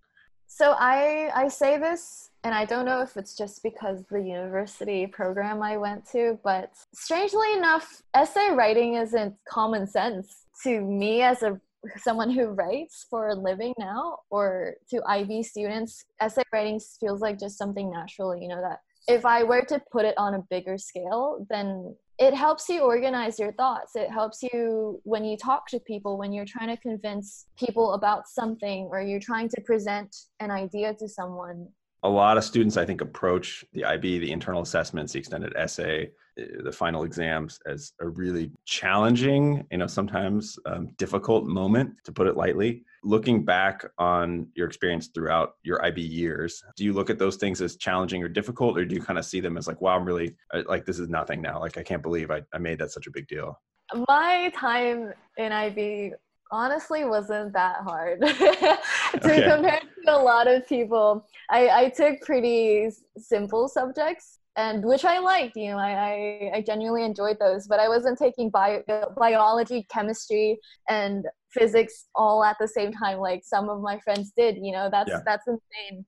So 0.46 0.76
I 0.78 1.30
I 1.34 1.48
say 1.48 1.76
this 1.78 2.30
and 2.44 2.54
I 2.54 2.64
don't 2.64 2.84
know 2.84 3.00
if 3.02 3.16
it's 3.16 3.36
just 3.36 3.62
because 3.62 4.04
the 4.10 4.20
university 4.20 5.06
program 5.06 5.62
I 5.62 5.76
went 5.76 6.04
to, 6.12 6.38
but 6.42 6.72
strangely 6.92 7.52
enough, 7.56 8.02
essay 8.14 8.50
writing 8.50 8.94
isn't 8.94 9.34
common 9.48 9.86
sense 9.86 10.46
to 10.64 10.80
me 10.80 11.22
as 11.22 11.42
a 11.42 11.60
someone 11.96 12.30
who 12.30 12.46
writes 12.46 13.06
for 13.10 13.28
a 13.28 13.34
living 13.34 13.74
now 13.78 14.18
or 14.30 14.74
to 14.90 15.02
IB 15.08 15.42
students. 15.42 16.04
Essay 16.20 16.42
writing 16.52 16.80
feels 17.00 17.20
like 17.20 17.38
just 17.38 17.58
something 17.58 17.90
natural, 17.90 18.36
you 18.36 18.48
know, 18.48 18.60
that 18.60 18.80
if 19.08 19.24
I 19.26 19.42
were 19.42 19.62
to 19.62 19.80
put 19.90 20.04
it 20.04 20.16
on 20.16 20.34
a 20.34 20.44
bigger 20.48 20.78
scale, 20.78 21.44
then 21.50 21.96
it 22.18 22.34
helps 22.34 22.68
you 22.68 22.82
organize 22.82 23.38
your 23.38 23.52
thoughts. 23.52 23.96
It 23.96 24.10
helps 24.10 24.42
you 24.44 25.00
when 25.02 25.24
you 25.24 25.36
talk 25.36 25.66
to 25.68 25.80
people, 25.80 26.18
when 26.18 26.32
you're 26.32 26.44
trying 26.44 26.68
to 26.68 26.80
convince 26.80 27.46
people 27.58 27.94
about 27.94 28.28
something 28.28 28.88
or 28.92 29.00
you're 29.00 29.18
trying 29.18 29.48
to 29.48 29.60
present 29.62 30.14
an 30.38 30.52
idea 30.52 30.94
to 30.94 31.08
someone 31.08 31.66
a 32.02 32.08
lot 32.08 32.36
of 32.36 32.44
students 32.44 32.76
i 32.76 32.84
think 32.84 33.00
approach 33.00 33.64
the 33.72 33.84
ib 33.84 34.18
the 34.18 34.30
internal 34.30 34.62
assessments 34.62 35.12
the 35.12 35.18
extended 35.18 35.52
essay 35.56 36.10
eh, 36.38 36.44
the 36.64 36.72
final 36.72 37.04
exams 37.04 37.58
as 37.66 37.92
a 38.00 38.08
really 38.08 38.50
challenging 38.64 39.64
you 39.70 39.78
know 39.78 39.86
sometimes 39.86 40.58
um, 40.66 40.88
difficult 40.98 41.44
moment 41.46 41.92
to 42.04 42.12
put 42.12 42.26
it 42.26 42.36
lightly. 42.36 42.84
Looking 43.04 43.44
back 43.44 43.84
on 43.98 44.46
your 44.54 44.68
experience 44.68 45.08
throughout 45.08 45.54
your 45.64 45.84
ib 45.84 46.00
years 46.00 46.62
do 46.76 46.84
you 46.84 46.92
look 46.92 47.10
at 47.10 47.18
those 47.18 47.36
things 47.36 47.60
as 47.60 47.76
challenging 47.76 48.22
or 48.22 48.28
difficult 48.28 48.78
or 48.78 48.84
do 48.84 48.94
you 48.94 49.02
kind 49.02 49.18
of 49.18 49.24
see 49.24 49.40
them 49.40 49.56
as 49.56 49.66
like 49.66 49.80
wow 49.80 49.96
i'm 49.96 50.04
really 50.04 50.36
like 50.66 50.86
this 50.86 51.00
is 51.00 51.08
nothing 51.08 51.42
now. 51.42 51.58
Like 51.58 51.78
i 51.78 51.82
can't 51.82 52.02
believe 52.02 52.30
i, 52.30 52.42
I 52.54 52.58
made 52.58 52.78
that 52.78 52.92
such 52.92 53.08
a 53.08 53.10
big 53.10 53.26
deal? 53.26 53.60
My 54.08 54.52
time 54.56 55.12
in 55.36 55.52
ib 55.52 56.14
honestly 56.52 57.04
wasn't 57.04 57.52
that 57.54 57.76
hard 57.82 58.20
to 58.20 58.76
okay. 59.16 59.42
compare 59.42 59.80
to 59.80 60.14
a 60.14 60.22
lot 60.22 60.46
of 60.46 60.66
people. 60.68 61.26
I, 61.50 61.68
I 61.68 61.88
took 61.88 62.20
pretty 62.20 62.90
simple 63.16 63.68
subjects 63.68 64.38
and 64.56 64.84
which 64.84 65.04
I 65.06 65.18
liked, 65.18 65.56
you 65.56 65.70
know, 65.70 65.78
I, 65.78 65.92
I, 65.92 66.50
I 66.56 66.60
genuinely 66.60 67.04
enjoyed 67.04 67.38
those, 67.40 67.66
but 67.66 67.80
I 67.80 67.88
wasn't 67.88 68.18
taking 68.18 68.50
bio, 68.50 68.82
biology, 69.16 69.86
chemistry, 69.90 70.58
and 70.90 71.24
physics 71.50 72.06
all 72.14 72.44
at 72.44 72.56
the 72.60 72.68
same 72.68 72.92
time 72.92 73.18
like 73.18 73.42
some 73.44 73.70
of 73.70 73.80
my 73.80 73.98
friends 74.00 74.32
did, 74.36 74.56
you 74.56 74.72
know, 74.72 74.88
that's, 74.90 75.10
yeah. 75.10 75.20
that's 75.24 75.48
insane. 75.48 76.04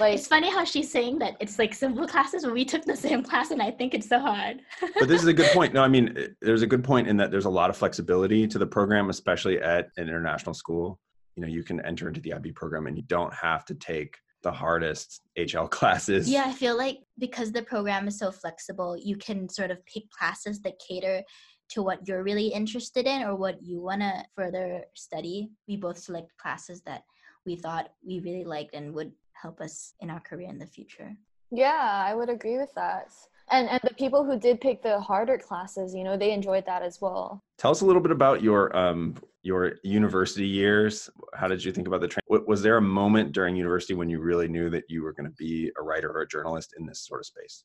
Like, 0.00 0.14
it's 0.14 0.26
funny 0.26 0.50
how 0.50 0.64
she's 0.64 0.90
saying 0.90 1.18
that 1.20 1.36
it's 1.40 1.58
like 1.58 1.74
simple 1.74 2.06
classes, 2.06 2.44
but 2.44 2.52
we 2.52 2.64
took 2.64 2.84
the 2.84 2.96
same 2.96 3.22
class, 3.22 3.50
and 3.50 3.62
I 3.62 3.70
think 3.70 3.94
it's 3.94 4.08
so 4.08 4.18
hard. 4.18 4.60
but 4.98 5.08
this 5.08 5.22
is 5.22 5.28
a 5.28 5.32
good 5.32 5.50
point. 5.52 5.74
No, 5.74 5.82
I 5.82 5.88
mean, 5.88 6.34
there's 6.40 6.62
a 6.62 6.66
good 6.66 6.82
point 6.82 7.06
in 7.06 7.16
that 7.18 7.30
there's 7.30 7.44
a 7.44 7.50
lot 7.50 7.70
of 7.70 7.76
flexibility 7.76 8.46
to 8.48 8.58
the 8.58 8.66
program, 8.66 9.10
especially 9.10 9.60
at 9.60 9.88
an 9.96 10.08
international 10.08 10.54
school. 10.54 11.00
You 11.36 11.42
know, 11.42 11.48
you 11.48 11.62
can 11.62 11.84
enter 11.84 12.08
into 12.08 12.20
the 12.20 12.32
IB 12.34 12.52
program, 12.52 12.86
and 12.86 12.96
you 12.96 13.04
don't 13.04 13.32
have 13.34 13.64
to 13.66 13.74
take 13.74 14.16
the 14.44 14.52
hardest 14.52 15.22
HL 15.36 15.68
classes? 15.78 16.28
Yeah, 16.28 16.44
I 16.46 16.52
feel 16.52 16.76
like 16.76 16.98
because 17.18 17.50
the 17.50 17.62
program 17.62 18.06
is 18.06 18.18
so 18.18 18.30
flexible, 18.30 18.96
you 18.96 19.16
can 19.16 19.48
sort 19.48 19.72
of 19.72 19.84
pick 19.86 20.08
classes 20.10 20.60
that 20.60 20.74
cater 20.86 21.22
to 21.70 21.82
what 21.82 22.06
you're 22.06 22.22
really 22.22 22.48
interested 22.48 23.06
in 23.06 23.22
or 23.22 23.34
what 23.34 23.60
you 23.62 23.80
want 23.80 24.02
to 24.02 24.24
further 24.36 24.84
study. 24.94 25.50
We 25.66 25.76
both 25.76 25.98
select 25.98 26.36
classes 26.36 26.82
that 26.82 27.02
we 27.46 27.56
thought 27.56 27.90
we 28.06 28.20
really 28.20 28.44
liked 28.44 28.74
and 28.74 28.94
would 28.94 29.12
help 29.44 29.60
us 29.60 29.94
in 30.00 30.08
our 30.08 30.20
career 30.20 30.48
in 30.48 30.58
the 30.58 30.66
future. 30.66 31.14
Yeah, 31.50 32.02
I 32.08 32.14
would 32.14 32.30
agree 32.30 32.56
with 32.56 32.72
that. 32.74 33.12
And 33.50 33.68
and 33.68 33.80
the 33.84 33.94
people 34.02 34.24
who 34.24 34.38
did 34.38 34.58
pick 34.66 34.82
the 34.82 34.98
harder 34.98 35.36
classes, 35.36 35.94
you 35.94 36.02
know, 36.02 36.16
they 36.16 36.32
enjoyed 36.32 36.64
that 36.64 36.82
as 36.82 37.00
well. 37.04 37.42
Tell 37.58 37.70
us 37.70 37.82
a 37.82 37.86
little 37.86 38.00
bit 38.00 38.10
about 38.10 38.42
your 38.42 38.74
um 38.74 39.16
your 39.42 39.62
university 39.84 40.46
years. 40.46 41.10
How 41.34 41.46
did 41.46 41.62
you 41.62 41.70
think 41.70 41.86
about 41.86 42.00
the 42.00 42.08
train? 42.08 42.22
Was 42.52 42.62
there 42.62 42.78
a 42.78 42.86
moment 43.02 43.32
during 43.32 43.54
university 43.54 43.92
when 43.92 44.08
you 44.08 44.18
really 44.30 44.48
knew 44.48 44.70
that 44.70 44.84
you 44.88 45.02
were 45.02 45.12
going 45.12 45.30
to 45.30 45.36
be 45.36 45.70
a 45.78 45.82
writer 45.82 46.10
or 46.10 46.22
a 46.22 46.28
journalist 46.28 46.74
in 46.78 46.86
this 46.86 47.00
sort 47.00 47.20
of 47.20 47.26
space? 47.26 47.64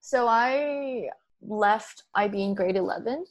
So 0.00 0.28
I 0.28 1.08
left 1.40 2.04
IB 2.14 2.34
in 2.40 2.54
grade 2.54 2.76
11 2.76 3.24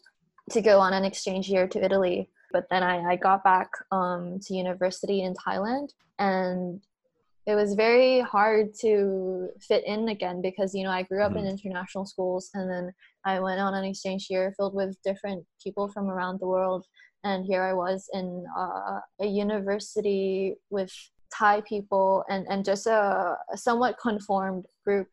to 0.50 0.62
go 0.62 0.80
on 0.80 0.92
an 0.92 1.06
exchange 1.06 1.48
year 1.48 1.66
to 1.70 1.82
Italy. 1.82 2.30
But 2.52 2.66
then 2.70 2.84
I, 2.84 3.14
I 3.14 3.16
got 3.16 3.46
back 3.46 3.70
um, 3.92 4.40
to 4.44 4.54
university 4.54 5.22
in 5.22 5.34
Thailand 5.34 5.88
and 6.20 6.82
it 7.52 7.56
was 7.56 7.74
very 7.74 8.22
hard 8.22 8.74
to 8.80 9.50
fit 9.60 9.84
in 9.86 10.10
again 10.10 10.42
because 10.42 10.74
you 10.74 10.84
know 10.84 10.92
I 10.92 11.04
grew 11.04 11.22
up 11.22 11.34
mm-hmm. 11.34 11.46
in 11.46 11.60
international 11.60 12.06
schools 12.06 12.50
and 12.54 12.70
then 12.70 12.94
I 13.26 13.40
went 13.40 13.60
on 13.60 13.74
an 13.74 13.84
exchange 13.84 14.28
year 14.30 14.54
filled 14.56 14.74
with 14.74 14.98
different 15.04 15.46
people 15.62 15.90
from 15.90 16.10
around 16.10 16.40
the 16.40 16.48
world 16.48 16.86
and 17.24 17.46
here 17.46 17.64
I 17.64 17.74
was 17.74 18.10
in 18.14 18.46
uh, 18.58 19.00
a 19.20 19.26
university 19.26 20.56
with 20.70 20.92
Thai 21.38 21.62
people 21.62 22.24
and 22.30 22.46
and 22.50 22.64
just 22.64 22.88
a, 22.88 23.36
a 23.54 23.58
somewhat 23.58 23.98
conformed 24.02 24.66
group 24.86 25.08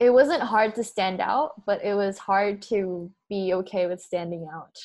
it 0.00 0.12
wasn't 0.12 0.42
hard 0.42 0.74
to 0.74 0.82
stand 0.82 1.20
out, 1.20 1.64
but 1.64 1.84
it 1.84 1.94
was 1.94 2.18
hard 2.18 2.60
to 2.62 3.08
be 3.28 3.54
okay 3.54 3.86
with 3.86 4.02
standing 4.02 4.48
out. 4.52 4.76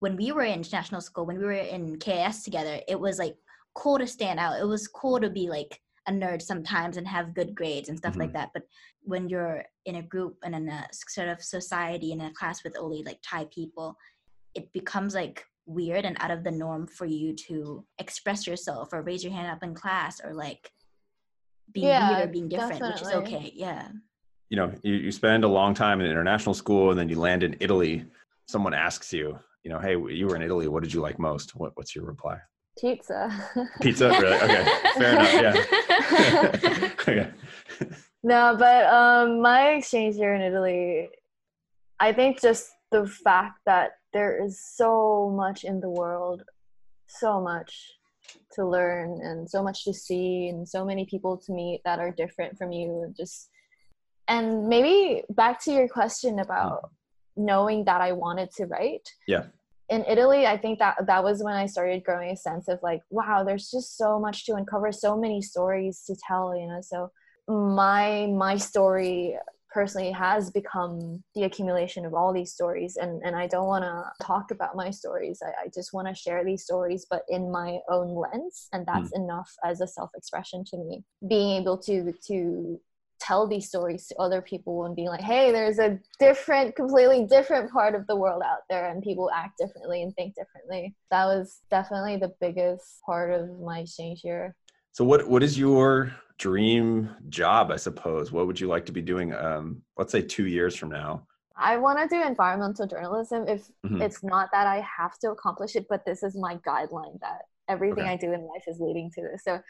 When 0.00 0.16
we 0.16 0.32
were 0.32 0.42
in 0.42 0.54
international 0.54 1.00
school, 1.00 1.26
when 1.26 1.38
we 1.38 1.44
were 1.44 1.52
in 1.52 1.96
KS 2.00 2.42
together, 2.42 2.80
it 2.88 2.98
was 2.98 3.20
like 3.20 3.36
cool 3.74 3.98
to 4.00 4.06
stand 4.06 4.40
out. 4.40 4.58
It 4.58 4.66
was 4.66 4.88
cool 4.88 5.20
to 5.20 5.30
be 5.30 5.48
like 5.48 5.80
a 6.08 6.12
nerd 6.12 6.42
sometimes 6.42 6.96
and 6.96 7.06
have 7.06 7.34
good 7.34 7.54
grades 7.54 7.88
and 7.88 7.98
stuff 7.98 8.12
mm-hmm. 8.12 8.22
like 8.22 8.32
that. 8.32 8.50
But 8.52 8.64
when 9.02 9.28
you're 9.28 9.64
in 9.86 9.96
a 9.96 10.02
group 10.02 10.36
and 10.42 10.54
in 10.54 10.68
a 10.68 10.86
sort 10.92 11.28
of 11.28 11.42
society 11.42 12.12
in 12.12 12.20
a 12.20 12.32
class 12.32 12.64
with 12.64 12.76
only 12.78 13.02
like 13.04 13.20
Thai 13.22 13.46
people, 13.54 13.96
it 14.54 14.72
becomes 14.72 15.14
like 15.14 15.44
weird 15.66 16.04
and 16.04 16.16
out 16.20 16.30
of 16.30 16.44
the 16.44 16.50
norm 16.50 16.86
for 16.86 17.04
you 17.04 17.34
to 17.34 17.84
express 17.98 18.46
yourself 18.46 18.88
or 18.92 19.02
raise 19.02 19.22
your 19.22 19.32
hand 19.32 19.50
up 19.50 19.62
in 19.62 19.74
class 19.74 20.20
or 20.24 20.34
like 20.34 20.72
being 21.72 21.86
yeah, 21.86 22.10
weird 22.10 22.28
or 22.28 22.32
being 22.32 22.48
different, 22.48 22.80
definitely. 22.80 22.92
which 22.92 23.02
is 23.02 23.14
okay. 23.14 23.52
Yeah 23.54 23.88
you 24.48 24.56
know 24.56 24.72
you, 24.82 24.94
you 24.94 25.12
spend 25.12 25.44
a 25.44 25.48
long 25.48 25.74
time 25.74 26.00
in 26.00 26.06
international 26.06 26.54
school 26.54 26.90
and 26.90 26.98
then 26.98 27.08
you 27.08 27.18
land 27.18 27.42
in 27.42 27.56
italy 27.60 28.04
someone 28.46 28.74
asks 28.74 29.12
you 29.12 29.38
you 29.62 29.70
know 29.70 29.78
hey 29.78 29.92
you 29.92 30.26
were 30.26 30.36
in 30.36 30.42
italy 30.42 30.68
what 30.68 30.82
did 30.82 30.92
you 30.92 31.00
like 31.00 31.18
most 31.18 31.54
what, 31.56 31.72
what's 31.76 31.94
your 31.94 32.04
reply 32.04 32.38
pizza 32.80 33.30
pizza 33.80 34.08
really 34.08 34.36
okay 34.36 34.64
fair 34.96 35.12
enough 35.12 35.34
yeah 35.34 36.90
okay 37.00 37.30
no 38.22 38.56
but 38.58 38.86
um 38.86 39.40
my 39.40 39.70
exchange 39.70 40.16
year 40.16 40.34
in 40.34 40.42
italy 40.42 41.08
i 42.00 42.12
think 42.12 42.40
just 42.40 42.70
the 42.90 43.06
fact 43.06 43.60
that 43.66 43.92
there 44.12 44.42
is 44.44 44.60
so 44.60 45.32
much 45.36 45.64
in 45.64 45.80
the 45.80 45.90
world 45.90 46.42
so 47.06 47.40
much 47.40 47.94
to 48.52 48.66
learn 48.66 49.20
and 49.22 49.48
so 49.48 49.62
much 49.62 49.84
to 49.84 49.92
see 49.92 50.48
and 50.48 50.68
so 50.68 50.84
many 50.84 51.04
people 51.06 51.36
to 51.36 51.52
meet 51.52 51.80
that 51.84 51.98
are 51.98 52.10
different 52.10 52.56
from 52.56 52.72
you 52.72 53.12
just 53.16 53.50
and 54.28 54.68
maybe 54.68 55.22
back 55.30 55.62
to 55.64 55.72
your 55.72 55.88
question 55.88 56.38
about 56.38 56.82
mm. 56.82 56.88
knowing 57.36 57.84
that 57.86 58.00
I 58.00 58.12
wanted 58.12 58.50
to 58.52 58.66
write. 58.66 59.08
Yeah. 59.26 59.46
In 59.88 60.04
Italy, 60.06 60.46
I 60.46 60.56
think 60.56 60.78
that 60.80 61.06
that 61.06 61.24
was 61.24 61.42
when 61.42 61.54
I 61.54 61.66
started 61.66 62.04
growing 62.04 62.30
a 62.30 62.36
sense 62.36 62.68
of 62.68 62.78
like, 62.82 63.00
wow, 63.10 63.42
there's 63.42 63.70
just 63.70 63.96
so 63.96 64.18
much 64.18 64.44
to 64.46 64.54
uncover, 64.54 64.92
so 64.92 65.16
many 65.16 65.40
stories 65.40 66.02
to 66.06 66.16
tell, 66.26 66.54
you 66.56 66.66
know. 66.66 66.80
So 66.82 67.10
my 67.48 68.26
my 68.26 68.56
story 68.56 69.36
personally 69.70 70.10
has 70.10 70.50
become 70.50 71.22
the 71.34 71.44
accumulation 71.44 72.06
of 72.06 72.14
all 72.14 72.32
these 72.32 72.52
stories 72.52 72.96
and, 72.96 73.22
and 73.22 73.36
i 73.36 73.46
don't 73.46 73.66
want 73.66 73.84
to 73.84 74.24
talk 74.24 74.50
about 74.50 74.76
my 74.76 74.90
stories 74.90 75.42
i, 75.42 75.64
I 75.64 75.68
just 75.74 75.92
want 75.92 76.08
to 76.08 76.14
share 76.14 76.44
these 76.44 76.64
stories 76.64 77.06
but 77.08 77.22
in 77.28 77.50
my 77.50 77.78
own 77.88 78.14
lens 78.14 78.68
and 78.72 78.86
that's 78.86 79.10
mm. 79.12 79.24
enough 79.24 79.52
as 79.64 79.80
a 79.80 79.86
self-expression 79.86 80.64
to 80.70 80.78
me 80.78 81.04
being 81.28 81.60
able 81.60 81.78
to 81.78 82.12
to 82.26 82.80
tell 83.28 83.46
these 83.46 83.68
stories 83.68 84.06
to 84.06 84.16
other 84.16 84.40
people 84.40 84.86
and 84.86 84.96
be 84.96 85.06
like 85.06 85.20
hey 85.20 85.52
there's 85.52 85.78
a 85.78 85.98
different 86.18 86.74
completely 86.74 87.26
different 87.26 87.70
part 87.70 87.94
of 87.94 88.06
the 88.06 88.16
world 88.16 88.42
out 88.44 88.60
there 88.70 88.88
and 88.88 89.02
people 89.02 89.30
act 89.34 89.58
differently 89.58 90.02
and 90.02 90.14
think 90.14 90.34
differently 90.34 90.94
that 91.10 91.26
was 91.26 91.60
definitely 91.70 92.16
the 92.16 92.32
biggest 92.40 93.00
part 93.04 93.30
of 93.30 93.48
my 93.60 93.80
exchange 93.80 94.22
year 94.24 94.56
so 94.92 95.04
what 95.04 95.28
what 95.28 95.42
is 95.42 95.58
your 95.58 96.10
dream 96.38 97.10
job 97.28 97.70
i 97.70 97.76
suppose 97.76 98.32
what 98.32 98.46
would 98.46 98.58
you 98.58 98.66
like 98.66 98.86
to 98.86 98.92
be 98.92 99.02
doing 99.02 99.34
um 99.34 99.82
let's 99.98 100.12
say 100.12 100.22
two 100.22 100.46
years 100.46 100.74
from 100.74 100.88
now 100.88 101.22
I 101.60 101.76
want 101.76 101.98
to 101.98 102.06
do 102.06 102.22
environmental 102.22 102.86
journalism 102.86 103.48
if 103.48 103.66
mm-hmm. 103.84 104.00
it's 104.00 104.22
not 104.22 104.48
that 104.52 104.68
I 104.68 104.80
have 104.98 105.18
to 105.18 105.32
accomplish 105.32 105.74
it, 105.74 105.86
but 105.90 106.04
this 106.06 106.22
is 106.22 106.36
my 106.36 106.54
guideline 106.58 107.18
that 107.18 107.40
everything 107.68 108.04
okay. 108.04 108.12
I 108.12 108.16
do 108.16 108.32
in 108.32 108.42
life 108.42 108.62
is 108.68 108.78
leading 108.78 109.10
to 109.16 109.22
this. 109.22 109.42
So 109.42 109.60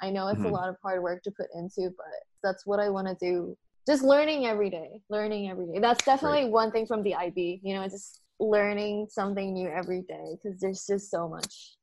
I 0.00 0.10
know 0.10 0.28
it's 0.28 0.38
mm-hmm. 0.38 0.46
a 0.46 0.52
lot 0.52 0.68
of 0.68 0.76
hard 0.82 1.02
work 1.02 1.22
to 1.24 1.30
put 1.30 1.46
into, 1.54 1.90
but 1.96 2.06
that's 2.42 2.66
what 2.66 2.80
I 2.80 2.88
want 2.88 3.08
to 3.08 3.16
do. 3.20 3.56
Just 3.86 4.02
learning 4.02 4.46
every 4.46 4.70
day, 4.70 5.00
learning 5.08 5.50
every 5.50 5.66
day. 5.66 5.78
That's 5.80 6.04
definitely 6.04 6.44
right. 6.44 6.52
one 6.52 6.70
thing 6.70 6.86
from 6.86 7.02
the 7.02 7.14
IB, 7.14 7.60
you 7.62 7.74
know, 7.74 7.86
just 7.88 8.20
learning 8.38 9.08
something 9.10 9.52
new 9.52 9.68
every 9.68 10.02
day 10.02 10.36
because 10.36 10.60
there's 10.60 10.86
just 10.86 11.10
so 11.10 11.28
much. 11.28 11.76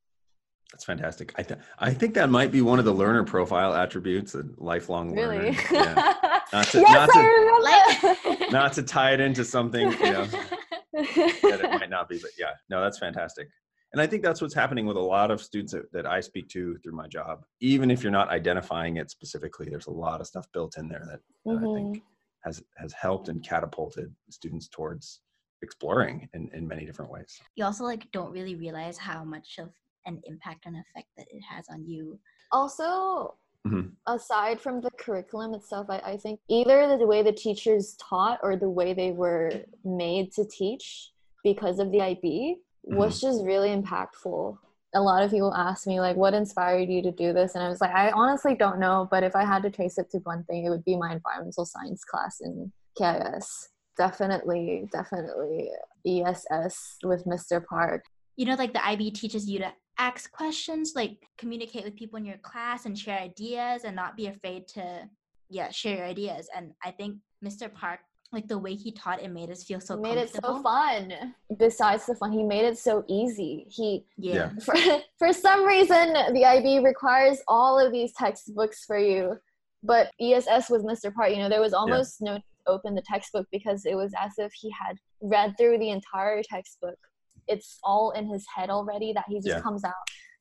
That's 0.71 0.85
fantastic. 0.85 1.33
I, 1.37 1.43
th- 1.43 1.59
I 1.79 1.93
think 1.93 2.13
that 2.15 2.29
might 2.29 2.51
be 2.51 2.61
one 2.61 2.79
of 2.79 2.85
the 2.85 2.93
learner 2.93 3.23
profile 3.23 3.73
attributes, 3.73 4.35
a 4.35 4.43
lifelong 4.57 5.15
really? 5.15 5.37
learner. 5.37 5.57
Yeah. 5.71 6.39
Not 6.53 6.67
to, 6.71 6.79
yes, 6.79 7.09
not, 7.15 8.37
to, 8.37 8.51
not 8.51 8.73
to 8.73 8.83
tie 8.83 9.13
it 9.13 9.19
into 9.19 9.45
something, 9.45 9.91
you 9.91 10.11
know, 10.11 10.25
that 10.93 11.59
it 11.63 11.71
might 11.71 11.89
not 11.89 12.09
be, 12.09 12.17
but 12.19 12.31
yeah, 12.37 12.51
no, 12.69 12.81
that's 12.81 12.99
fantastic 12.99 13.47
and 13.95 14.01
i 14.01 14.05
think 14.05 14.21
that's 14.21 14.41
what's 14.41 14.53
happening 14.53 14.85
with 14.85 14.97
a 14.97 15.07
lot 15.15 15.31
of 15.31 15.41
students 15.41 15.71
that, 15.71 15.89
that, 15.93 16.05
i 16.05 16.19
speak 16.19 16.47
to 16.49 16.77
through 16.83 16.91
my 16.91 17.07
job 17.07 17.45
even 17.61 17.89
if 17.89 18.03
you're 18.03 18.11
not 18.11 18.29
identifying 18.29 18.97
it 18.97 19.09
specifically 19.09 19.67
there's 19.69 19.87
a 19.87 19.91
lot 19.91 20.19
of 20.19 20.27
stuff 20.27 20.45
built 20.51 20.77
in 20.77 20.87
there 20.89 21.07
that, 21.09 21.19
mm-hmm. 21.49 21.57
i 21.57 21.73
think 21.73 21.97
mm-hmm. 21.97 21.99
has 22.43 22.61
has 22.75 22.91
helped 22.91 23.29
and 23.29 23.41
catapulted 23.41 24.13
students 24.29 24.67
towards 24.67 25.21
exploring 25.61 26.27
in, 26.33 26.49
in 26.53 26.67
many 26.67 26.85
different 26.85 27.09
ways 27.09 27.39
you 27.55 27.63
also 27.63 27.85
like 27.85 28.11
don't 28.11 28.31
really 28.31 28.55
realize 28.55 28.97
how 28.97 29.23
much 29.23 29.57
of 29.57 29.69
an 30.05 30.21
impact 30.25 30.65
and 30.65 30.75
effect 30.75 31.07
that 31.17 31.25
it 31.31 31.41
has 31.41 31.65
on 31.69 31.83
you 31.87 32.19
also 32.51 33.33
mm-hmm. 33.65 33.87
aside 34.07 34.59
from 34.59 34.81
the 34.81 34.91
curriculum 34.99 35.53
itself 35.53 35.87
I, 35.89 35.99
I 35.99 36.17
think 36.17 36.41
either 36.49 36.97
the 36.97 37.07
way 37.07 37.23
the 37.23 37.31
teachers 37.31 37.95
taught 37.97 38.39
or 38.43 38.57
the 38.57 38.69
way 38.69 38.93
they 38.93 39.11
were 39.11 39.51
made 39.85 40.33
to 40.33 40.45
teach 40.45 41.11
because 41.43 41.79
of 41.79 41.91
the 41.91 42.01
ib 42.01 42.57
was 42.85 43.17
mm-hmm. 43.17 43.27
just 43.27 43.45
really 43.45 43.69
impactful. 43.69 44.57
A 44.93 45.01
lot 45.01 45.23
of 45.23 45.31
people 45.31 45.53
ask 45.53 45.87
me 45.87 45.99
like 45.99 46.15
what 46.15 46.33
inspired 46.33 46.89
you 46.89 47.01
to 47.01 47.11
do 47.11 47.33
this 47.33 47.55
and 47.55 47.63
I 47.63 47.67
was 47.67 47.81
like 47.81 47.93
I 47.93 48.11
honestly 48.11 48.55
don't 48.55 48.79
know 48.79 49.09
but 49.11 49.23
if 49.23 49.35
I 49.35 49.43
had 49.43 49.61
to 49.63 49.69
trace 49.69 49.97
it 49.97 50.09
to 50.11 50.19
one 50.19 50.45
thing 50.45 50.65
it 50.65 50.69
would 50.69 50.85
be 50.85 50.95
my 50.95 51.11
environmental 51.11 51.65
science 51.65 52.05
class 52.05 52.39
in 52.39 52.71
KIS. 52.97 53.69
Definitely 53.97 54.87
definitely 54.93 55.69
ESS 56.07 56.97
with 57.03 57.25
Mr. 57.25 57.65
Park. 57.65 58.05
You 58.37 58.45
know 58.45 58.55
like 58.55 58.71
the 58.71 58.85
IB 58.85 59.11
teaches 59.11 59.49
you 59.49 59.59
to 59.59 59.73
ask 59.97 60.31
questions 60.31 60.93
like 60.95 61.17
communicate 61.37 61.83
with 61.83 61.97
people 61.97 62.17
in 62.17 62.25
your 62.25 62.37
class 62.37 62.85
and 62.85 62.97
share 62.97 63.19
ideas 63.19 63.83
and 63.83 63.95
not 63.95 64.15
be 64.15 64.27
afraid 64.27 64.67
to 64.69 65.09
yeah 65.49 65.69
share 65.71 65.97
your 65.97 66.05
ideas 66.05 66.47
and 66.55 66.71
I 66.83 66.91
think 66.91 67.17
Mr. 67.43 67.73
Park 67.73 67.99
like 68.35 68.47
the 68.47 68.57
way 68.57 68.75
he 68.75 68.91
taught 68.91 69.21
it 69.21 69.31
made 69.31 69.49
us 69.49 69.63
feel 69.63 69.79
so 69.79 69.97
made 69.97 70.17
it 70.17 70.29
so 70.29 70.61
fun. 70.61 71.13
Besides 71.57 72.05
the 72.05 72.15
fun 72.15 72.31
he 72.31 72.43
made 72.43 72.65
it 72.65 72.77
so 72.77 73.03
easy. 73.07 73.65
He 73.69 74.05
yeah. 74.17 74.49
For, 74.63 74.75
for 75.17 75.33
some 75.33 75.65
reason 75.65 76.13
the 76.33 76.45
ib 76.45 76.83
requires 76.83 77.39
all 77.47 77.79
of 77.79 77.91
these 77.91 78.13
textbooks 78.13 78.85
for 78.85 78.99
you. 78.99 79.37
But 79.81 80.11
ess 80.19 80.69
with 80.69 80.83
mr 80.83 81.13
Park 81.13 81.31
you 81.31 81.37
know 81.37 81.49
there 81.49 81.61
was 81.61 81.73
almost 81.73 82.17
yeah. 82.21 82.33
no 82.33 82.39
open 82.67 82.95
the 82.95 83.01
textbook 83.01 83.47
because 83.51 83.85
it 83.85 83.95
was 83.95 84.11
as 84.19 84.33
if 84.37 84.51
he 84.53 84.71
had 84.71 84.97
read 85.21 85.55
through 85.57 85.79
the 85.79 85.89
entire 85.89 86.41
textbook. 86.43 86.97
It's 87.47 87.77
all 87.83 88.11
in 88.11 88.27
his 88.27 88.45
head 88.53 88.69
already 88.69 89.13
that 89.13 89.25
he 89.27 89.35
just 89.35 89.47
yeah. 89.47 89.61
comes 89.61 89.83
out 89.83 89.93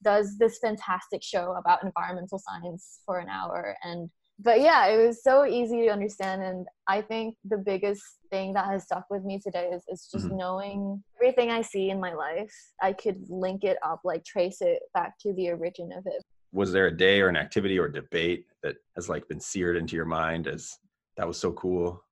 does 0.02 0.36
this 0.38 0.58
fantastic 0.58 1.22
show 1.22 1.54
about 1.58 1.82
environmental 1.82 2.38
science 2.38 3.00
for 3.06 3.18
an 3.18 3.28
hour 3.28 3.74
and 3.82 4.10
but 4.38 4.60
yeah, 4.60 4.86
it 4.88 5.06
was 5.06 5.22
so 5.22 5.44
easy 5.44 5.82
to 5.82 5.88
understand. 5.88 6.42
And 6.42 6.66
I 6.88 7.02
think 7.02 7.36
the 7.44 7.58
biggest 7.58 8.02
thing 8.30 8.52
that 8.54 8.66
has 8.66 8.84
stuck 8.84 9.06
with 9.10 9.24
me 9.24 9.38
today 9.38 9.70
is, 9.72 9.84
is 9.88 10.08
just 10.12 10.26
mm-hmm. 10.26 10.36
knowing 10.36 11.02
everything 11.16 11.50
I 11.50 11.62
see 11.62 11.90
in 11.90 12.00
my 12.00 12.12
life. 12.14 12.52
I 12.82 12.92
could 12.92 13.24
link 13.28 13.64
it 13.64 13.78
up, 13.86 14.00
like 14.04 14.24
trace 14.24 14.60
it 14.60 14.80
back 14.92 15.18
to 15.20 15.32
the 15.34 15.50
origin 15.50 15.90
of 15.96 16.04
it. 16.06 16.22
was 16.52 16.72
there 16.72 16.86
a 16.86 16.96
day 16.96 17.20
or 17.20 17.28
an 17.28 17.36
activity 17.36 17.78
or 17.78 17.88
debate 17.88 18.46
that 18.62 18.76
has 18.96 19.08
like 19.08 19.26
been 19.28 19.40
seared 19.40 19.76
into 19.76 19.96
your 19.96 20.04
mind 20.04 20.48
as 20.48 20.78
that 21.16 21.26
was 21.26 21.38
so 21.38 21.52
cool? 21.52 22.02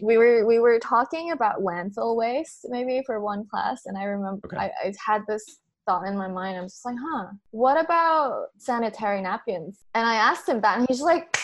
we 0.00 0.16
were 0.16 0.46
we 0.46 0.58
were 0.58 0.78
talking 0.78 1.32
about 1.32 1.60
landfill 1.60 2.16
waste 2.16 2.66
maybe 2.68 3.02
for 3.04 3.20
one 3.20 3.44
class 3.50 3.82
and 3.86 3.98
i 3.98 4.04
remember 4.04 4.46
Okay. 4.46 4.56
I, 4.56 4.70
I 4.84 4.92
had 5.04 5.22
this 5.26 5.58
thought 5.86 6.06
in 6.06 6.16
my 6.16 6.28
mind 6.28 6.56
i'm 6.56 6.66
just 6.66 6.84
like 6.84 6.96
huh 7.00 7.26
what 7.50 7.82
about 7.82 8.46
sanitary 8.58 9.20
napkins 9.22 9.80
and 9.94 10.06
i 10.06 10.14
asked 10.14 10.48
him 10.48 10.60
that 10.60 10.78
and 10.78 10.86
he's 10.88 11.00
like 11.00 11.36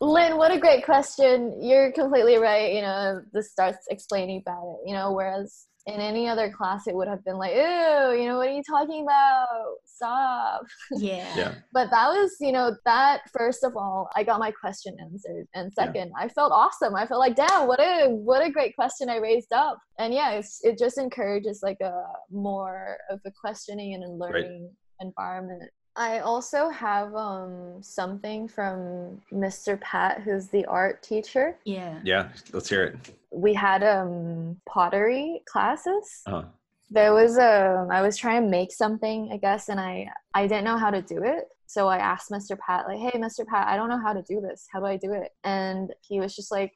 lynn 0.00 0.36
what 0.36 0.50
a 0.52 0.58
great 0.58 0.84
question. 0.84 1.58
You're 1.60 1.92
completely 1.92 2.36
right 2.36 2.72
you 2.74 2.82
know 2.82 3.20
this 3.32 3.50
starts 3.52 3.86
explaining 3.90 4.42
about 4.46 4.62
it 4.84 4.88
you 4.88 4.94
know 4.94 5.12
whereas 5.12 5.66
in 5.86 6.00
any 6.00 6.28
other 6.28 6.50
class 6.50 6.86
it 6.86 6.94
would 6.94 7.08
have 7.08 7.24
been 7.24 7.38
like 7.38 7.54
ew 7.54 8.12
you 8.20 8.26
know 8.28 8.36
what 8.36 8.48
are 8.48 8.52
you 8.52 8.62
talking 8.62 9.02
about? 9.04 9.46
Stop. 9.86 10.60
Yeah. 10.98 11.36
Yeah. 11.36 11.54
but 11.72 11.90
that 11.90 12.08
was 12.08 12.36
you 12.40 12.52
know 12.52 12.76
that 12.84 13.22
first 13.36 13.64
of 13.64 13.76
all 13.76 14.08
i 14.14 14.22
got 14.22 14.38
my 14.38 14.50
question 14.52 14.96
answered. 15.00 15.46
And 15.54 15.72
Yeah. 15.76 15.84
second 15.84 16.12
i 16.18 16.28
felt 16.28 16.52
awesome. 16.52 16.94
I 16.94 17.06
felt 17.06 17.20
like 17.20 17.36
damn 17.36 17.66
what 17.66 17.80
a 17.80 18.08
what 18.10 18.44
a 18.46 18.50
great 18.50 18.74
question 18.76 19.08
i 19.08 19.16
raised 19.16 19.52
up. 19.52 19.78
And 19.98 20.12
yeah 20.14 20.30
it's, 20.32 20.60
it 20.62 20.78
just 20.78 20.98
encourages 20.98 21.60
like 21.62 21.80
a 21.80 21.94
more 22.30 22.98
of 23.10 23.20
a 23.26 23.32
questioning 23.40 23.94
and 23.94 24.04
a 24.04 24.10
learning 24.10 24.70
environment 25.00 25.70
i 25.98 26.20
also 26.20 26.68
have 26.70 27.14
um 27.14 27.82
something 27.82 28.46
from 28.48 29.20
mr 29.32 29.78
pat 29.80 30.20
who's 30.22 30.46
the 30.48 30.64
art 30.66 31.02
teacher 31.02 31.56
Yeah. 31.64 32.00
Yeah. 32.04 32.28
Let's 32.52 32.68
hear 32.68 32.84
it. 32.84 32.94
we 33.30 33.52
had 33.52 33.82
um 33.82 34.56
pottery 34.66 35.42
classes 35.52 36.06
Uh, 36.26 36.44
there 36.90 37.12
was 37.12 37.36
a 37.36 37.86
i 37.90 38.00
was 38.00 38.16
trying 38.16 38.42
to 38.44 38.48
make 38.48 38.72
something 38.72 39.28
i 39.32 39.36
guess 39.36 39.68
and 39.68 39.78
i 39.80 40.08
i 40.34 40.46
didn't 40.46 40.64
know 40.64 40.78
how 40.84 40.90
to 40.90 41.02
do 41.02 41.18
it 41.22 41.44
so 41.66 41.80
i 41.88 41.98
asked 41.98 42.30
mr 42.30 42.54
pat 42.66 42.86
like 42.88 42.98
hey 42.98 43.14
mr 43.18 43.44
pat 43.46 43.66
i 43.68 43.76
don't 43.76 43.90
know 43.90 44.00
how 44.06 44.12
to 44.18 44.22
do 44.22 44.40
this 44.40 44.66
how 44.72 44.78
do 44.80 44.86
i 44.86 44.96
do 44.96 45.12
it 45.12 45.30
and 45.44 45.92
he 46.08 46.18
was 46.22 46.34
just 46.34 46.50
like 46.50 46.72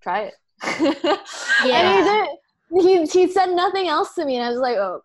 try 0.00 0.20
it 0.30 0.34
Yeah. 1.64 1.76
and 1.78 1.88
he 1.96 2.02
did 2.12 2.28
he, 3.14 3.20
he 3.26 3.32
said 3.32 3.50
nothing 3.64 3.88
else 3.88 4.14
to 4.14 4.24
me 4.24 4.36
and 4.36 4.44
i 4.44 4.50
was 4.50 4.60
like 4.60 4.76
oh 4.76 5.02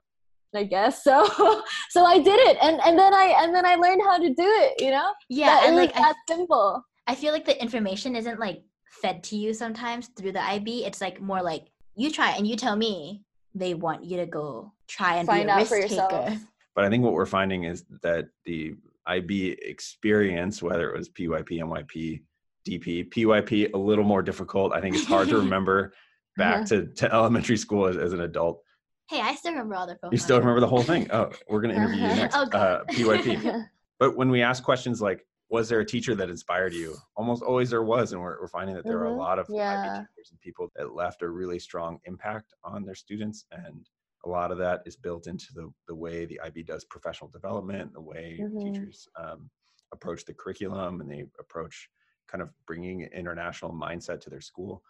i 0.56 0.64
guess 0.64 1.04
so 1.04 1.24
so 1.90 2.06
i 2.06 2.18
did 2.18 2.40
it 2.40 2.58
and 2.62 2.80
and 2.86 2.98
then 2.98 3.14
i 3.14 3.36
and 3.40 3.54
then 3.56 3.66
i 3.66 3.76
learned 3.76 4.02
how 4.04 4.18
to 4.18 4.30
do 4.30 4.34
it 4.38 4.82
you 4.82 4.92
know 4.92 5.12
Yeah. 5.30 5.48
that, 5.48 5.66
and 5.66 5.76
it 5.76 5.80
was 5.80 5.88
like 5.88 5.96
I, 5.98 6.02
that 6.02 6.16
simple 6.28 6.84
I 7.08 7.16
feel 7.16 7.34
like 7.34 7.46
the 7.46 7.62
information 7.62 8.16
isn't 8.16 8.40
like 8.40 8.64
fed 9.02 9.24
to 9.24 9.36
you 9.36 9.54
sometimes 9.54 10.08
through 10.18 10.32
the 10.34 10.42
IB. 10.44 10.86
It's 10.86 11.02
like 11.02 11.20
more 11.20 11.42
like 11.42 11.66
you 11.96 12.12
try 12.12 12.32
and 12.32 12.48
you 12.48 12.56
tell 12.56 12.76
me. 12.76 13.24
They 13.54 13.74
want 13.74 14.06
you 14.06 14.16
to 14.16 14.26
go 14.26 14.72
try 14.88 15.18
and 15.18 15.28
Find 15.28 15.44
be 15.44 15.50
a 15.50 15.54
out 15.54 15.58
risk 15.58 15.72
for 15.72 15.78
yourself. 15.78 16.10
taker. 16.10 16.40
but 16.74 16.86
I 16.86 16.90
think 16.90 17.04
what 17.04 17.12
we're 17.12 17.26
finding 17.26 17.66
is 17.66 17.84
that 18.02 18.28
the 18.46 18.76
IB 19.08 19.58
experience, 19.62 20.64
whether 20.64 20.90
it 20.90 20.98
was 20.98 21.10
PYP, 21.10 21.60
MYP, 21.60 22.22
DP, 22.66 23.10
PYP, 23.10 23.74
a 23.74 23.78
little 23.78 24.06
more 24.06 24.22
difficult. 24.22 24.72
I 24.72 24.80
think 24.80 24.96
it's 24.96 25.06
hard 25.06 25.28
to 25.30 25.38
remember 25.46 25.92
back 26.38 26.58
uh-huh. 26.62 26.66
to, 26.68 26.86
to 26.94 27.14
elementary 27.14 27.58
school 27.58 27.88
as, 27.88 27.98
as 27.98 28.14
an 28.14 28.22
adult. 28.22 28.62
Hey, 29.12 29.20
I 29.20 29.36
still 29.36 29.52
remember 29.52 29.76
all 29.76 29.86
the 29.86 29.98
phone. 29.98 30.10
You 30.14 30.18
still 30.18 30.40
remember 30.40 30.62
the 30.62 30.68
whole 30.68 30.84
thing? 30.84 31.06
Oh, 31.12 31.32
we're 31.50 31.60
going 31.60 31.76
to 31.76 31.78
interview 31.82 32.00
you 32.00 32.16
next. 32.16 32.34
Oh, 32.38 32.44
uh, 32.44 32.86
PYP. 32.86 33.66
But 34.00 34.16
when 34.18 34.32
we 34.32 34.42
ask 34.42 34.64
questions 34.64 35.00
like, 35.02 35.28
was 35.50 35.68
there 35.70 35.82
a 35.82 35.86
teacher 35.86 36.16
that 36.16 36.28
inspired 36.30 36.74
you? 36.74 36.96
Almost 37.18 37.44
always 37.44 37.70
there 37.70 37.84
was. 37.84 38.14
And 38.14 38.22
we're, 38.22 38.40
we're 38.42 38.48
finding 38.48 38.74
that 38.78 38.86
there 38.88 38.98
are 39.00 39.08
a 39.08 39.12
Mhm. 39.12 39.18
lot 39.18 39.38
of 39.38 39.48
Yeah. 39.50 39.80
IB 39.80 39.90
teachers 40.08 40.32
and 40.32 40.40
people 40.40 40.72
that 40.78 40.96
left 40.96 41.22
a 41.24 41.30
really 41.30 41.60
strong 41.60 42.00
impact 42.06 42.54
on 42.64 42.84
their 42.86 42.96
students. 42.96 43.46
And 43.52 43.88
a 44.24 44.30
lot 44.30 44.50
of 44.52 44.58
that 44.60 44.82
is 44.86 44.96
built 44.96 45.28
into 45.28 45.54
the, 45.54 45.72
the 45.88 45.94
way 45.94 46.26
the 46.26 46.40
IB 46.42 46.64
does 46.64 46.84
professional 46.86 47.30
development, 47.30 47.92
the 47.94 48.02
way 48.02 48.40
Mhm. 48.42 48.64
teachers 48.64 49.08
um, 49.18 49.50
approach 49.92 50.24
the 50.26 50.34
curriculum 50.34 51.02
and 51.02 51.12
they 51.12 51.26
approach 51.38 51.90
kind 52.28 52.42
of 52.42 52.50
bringing 52.66 53.04
an 53.04 53.10
international 53.12 53.72
mindset 53.74 54.22
to 54.22 54.30
their 54.32 54.42
school. 54.42 54.82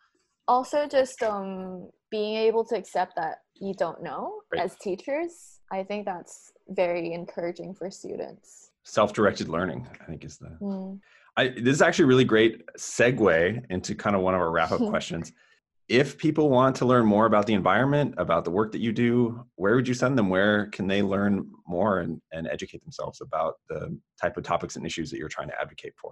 Also 0.52 0.86
just 0.86 1.24
um 1.24 1.90
being 2.10 2.36
able 2.36 2.64
to 2.66 2.76
accept 2.76 3.16
that 3.16 3.36
you 3.56 3.74
don't 3.74 4.04
know 4.04 4.42
Right. 4.52 4.62
as 4.64 4.76
teachers 4.88 5.60
i 5.72 5.82
think 5.84 6.06
that's 6.06 6.52
very 6.70 7.14
encouraging 7.14 7.74
for 7.74 7.90
students 7.90 8.68
Self-directed 8.84 9.48
learning, 9.48 9.88
I 10.02 10.06
think, 10.06 10.26
is 10.26 10.38
the 10.38 10.52
Mm. 10.60 11.00
I, 11.38 11.50
this 11.50 11.76
is 11.78 11.82
actually 11.84 12.06
a 12.06 12.08
really 12.14 12.26
great 12.26 12.66
segue 12.78 13.66
into 13.70 13.96
kind 13.96 14.16
of 14.18 14.22
one 14.24 14.34
of 14.34 14.42
our 14.42 14.52
wrap 14.52 14.72
up 14.72 14.80
questions. 14.94 15.32
If 15.88 16.18
people 16.18 16.50
want 16.50 16.76
to 16.78 16.86
learn 16.86 17.06
more 17.06 17.26
about 17.28 17.46
the 17.46 17.54
environment, 17.54 18.16
about 18.18 18.44
the 18.44 18.50
work 18.52 18.72
that 18.74 18.82
you 18.82 18.92
do, 18.92 19.46
where 19.56 19.76
would 19.76 19.88
you 19.88 19.94
send 19.94 20.18
them? 20.18 20.30
Where 20.30 20.66
can 20.76 20.88
they 20.88 21.02
learn 21.04 21.48
more 21.68 22.00
and, 22.00 22.20
and 22.34 22.48
educate 22.48 22.82
themselves 22.82 23.22
about 23.22 23.54
the 23.70 23.82
type 24.22 24.36
of 24.36 24.44
topics 24.44 24.76
and 24.76 24.86
issues 24.86 25.10
that 25.12 25.18
you're 25.20 25.36
trying 25.38 25.50
to 25.54 25.60
advocate 25.62 25.94
for? 26.02 26.12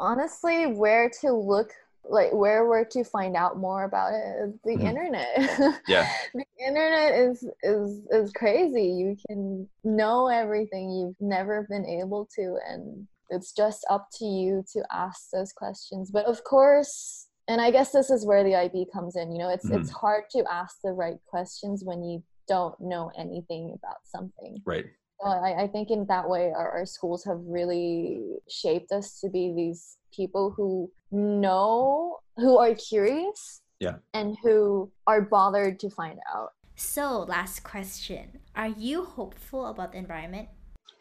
honestly 0.00 0.66
where 0.66 1.10
to 1.20 1.32
look 1.32 1.70
like 2.08 2.32
where 2.32 2.66
where 2.66 2.84
to 2.84 3.04
find 3.04 3.36
out 3.36 3.58
more 3.58 3.84
about 3.84 4.12
it 4.12 4.62
the 4.64 4.76
Mhm. 4.76 4.88
internet 4.88 5.78
Yeah. 5.86 6.08
the 6.34 6.44
internet 6.66 7.14
is 7.14 7.46
is 7.62 8.06
is 8.10 8.32
crazy 8.32 8.86
you 8.86 9.16
can 9.28 9.68
know 9.84 10.28
everything 10.28 10.90
you've 10.90 11.20
never 11.20 11.66
been 11.68 11.84
able 11.86 12.26
to 12.36 12.58
and 12.66 13.06
it's 13.30 13.52
just 13.52 13.84
up 13.90 14.08
to 14.14 14.24
you 14.24 14.64
to 14.72 14.82
ask 14.90 15.30
those 15.32 15.52
questions 15.52 16.10
but 16.10 16.24
of 16.24 16.42
course 16.44 17.28
and 17.46 17.60
i 17.60 17.70
guess 17.70 17.92
this 17.92 18.10
is 18.10 18.24
where 18.24 18.42
the 18.42 18.54
ib 18.54 18.86
comes 18.92 19.16
in 19.16 19.30
you 19.30 19.38
know 19.38 19.50
it's 19.50 19.70
it's 19.70 19.90
hard 19.90 20.24
to 20.30 20.42
ask 20.50 20.76
the 20.82 20.92
right 20.92 21.18
questions 21.26 21.84
when 21.84 22.02
you 22.02 22.22
don't 22.48 22.80
know 22.80 23.10
anything 23.18 23.74
about 23.76 23.98
something 24.04 24.62
Right. 24.64 24.86
so 25.20 25.26
I, 25.28 25.64
I 25.64 25.66
think 25.68 25.90
in 25.90 26.06
that 26.06 26.28
way, 26.28 26.52
our, 26.56 26.70
our 26.70 26.86
schools 26.86 27.24
have 27.24 27.40
really 27.42 28.22
shaped 28.48 28.92
us 28.92 29.20
to 29.20 29.28
be 29.28 29.52
these 29.54 29.97
people 30.18 30.50
who 30.56 30.90
know, 31.10 32.18
who 32.36 32.58
are 32.58 32.74
curious, 32.74 33.62
Yeah. 33.80 33.96
and 34.14 34.36
who 34.42 34.90
are 35.06 35.22
bothered 35.22 35.78
to 35.80 35.88
find 35.90 36.18
out. 36.34 36.50
So, 36.76 37.04
last 37.36 37.62
question. 37.64 38.24
Are 38.54 38.68
you 38.86 39.04
hopeful 39.04 39.66
about 39.66 39.92
the 39.92 39.98
environment? 39.98 40.48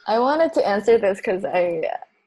I 0.08 0.20
wanted 0.20 0.54
to 0.54 0.68
answer 0.68 0.98
this 0.98 1.18
because 1.18 1.44
I, 1.46 1.84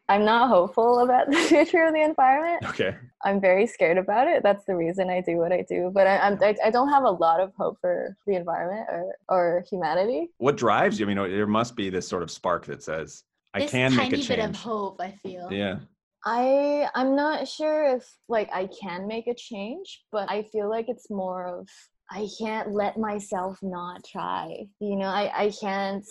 I'm 0.09 0.25
not 0.25 0.49
hopeful 0.49 1.01
about 1.01 1.25
the 1.31 1.37
future 1.53 1.85
of 1.87 1.93
the 1.95 2.03
environment. 2.03 2.65
Okay. 2.73 2.95
I'm 3.25 3.41
very 3.41 3.67
scared 3.67 3.99
about 3.99 4.29
it. 4.29 4.43
That's 4.43 4.65
the 4.67 4.77
reason 4.77 5.11
I 5.11 5.21
do 5.21 5.37
what 5.37 5.53
I 5.53 5.63
do. 5.69 5.91
But 5.93 6.07
I, 6.07 6.19
I'm, 6.19 6.39
I, 6.43 6.55
I 6.67 6.71
don't 6.71 6.89
have 6.91 7.05
a 7.05 7.11
lot 7.11 7.41
of 7.41 7.53
hope 7.59 7.79
for 7.81 8.17
the 8.27 8.35
environment 8.35 8.87
or, 8.91 9.15
or 9.29 9.65
humanity. 9.71 10.31
What 10.39 10.57
drives 10.57 10.99
you? 11.01 11.07
I 11.07 11.13
mean, 11.13 11.31
there 11.31 11.47
must 11.47 11.75
be 11.77 11.91
this 11.91 12.07
sort 12.09 12.23
of 12.23 12.31
spark 12.31 12.67
that 12.67 12.83
says, 12.83 13.25
I 13.55 13.61
this 13.61 13.71
can 13.73 13.91
tiny 13.93 14.03
make 14.03 14.13
a 14.13 14.17
change. 14.17 14.29
bit 14.29 14.39
of 14.39 14.45
change. 14.47 14.57
hope, 14.59 15.01
I 15.01 15.11
feel. 15.23 15.49
Yeah. 15.53 15.77
I 16.25 16.89
I'm 16.95 17.17
not 17.17 17.49
sure 17.49 17.97
if 17.97 18.05
like 18.29 18.51
I 18.53 18.69
can 18.69 19.07
make 19.07 19.27
a 19.27 19.35
change, 19.35 20.05
but 20.13 20.31
I 20.31 20.43
feel 20.43 20.69
like 20.69 20.89
it's 20.89 21.11
more 21.11 21.47
of 21.47 21.69
I 22.11 22.29
can't 22.39 22.73
let 22.73 22.99
myself 22.99 23.59
not 23.63 24.05
try. 24.05 24.67
You 24.81 24.97
know, 24.97 25.07
I 25.07 25.33
I 25.45 25.51
can't 25.51 26.05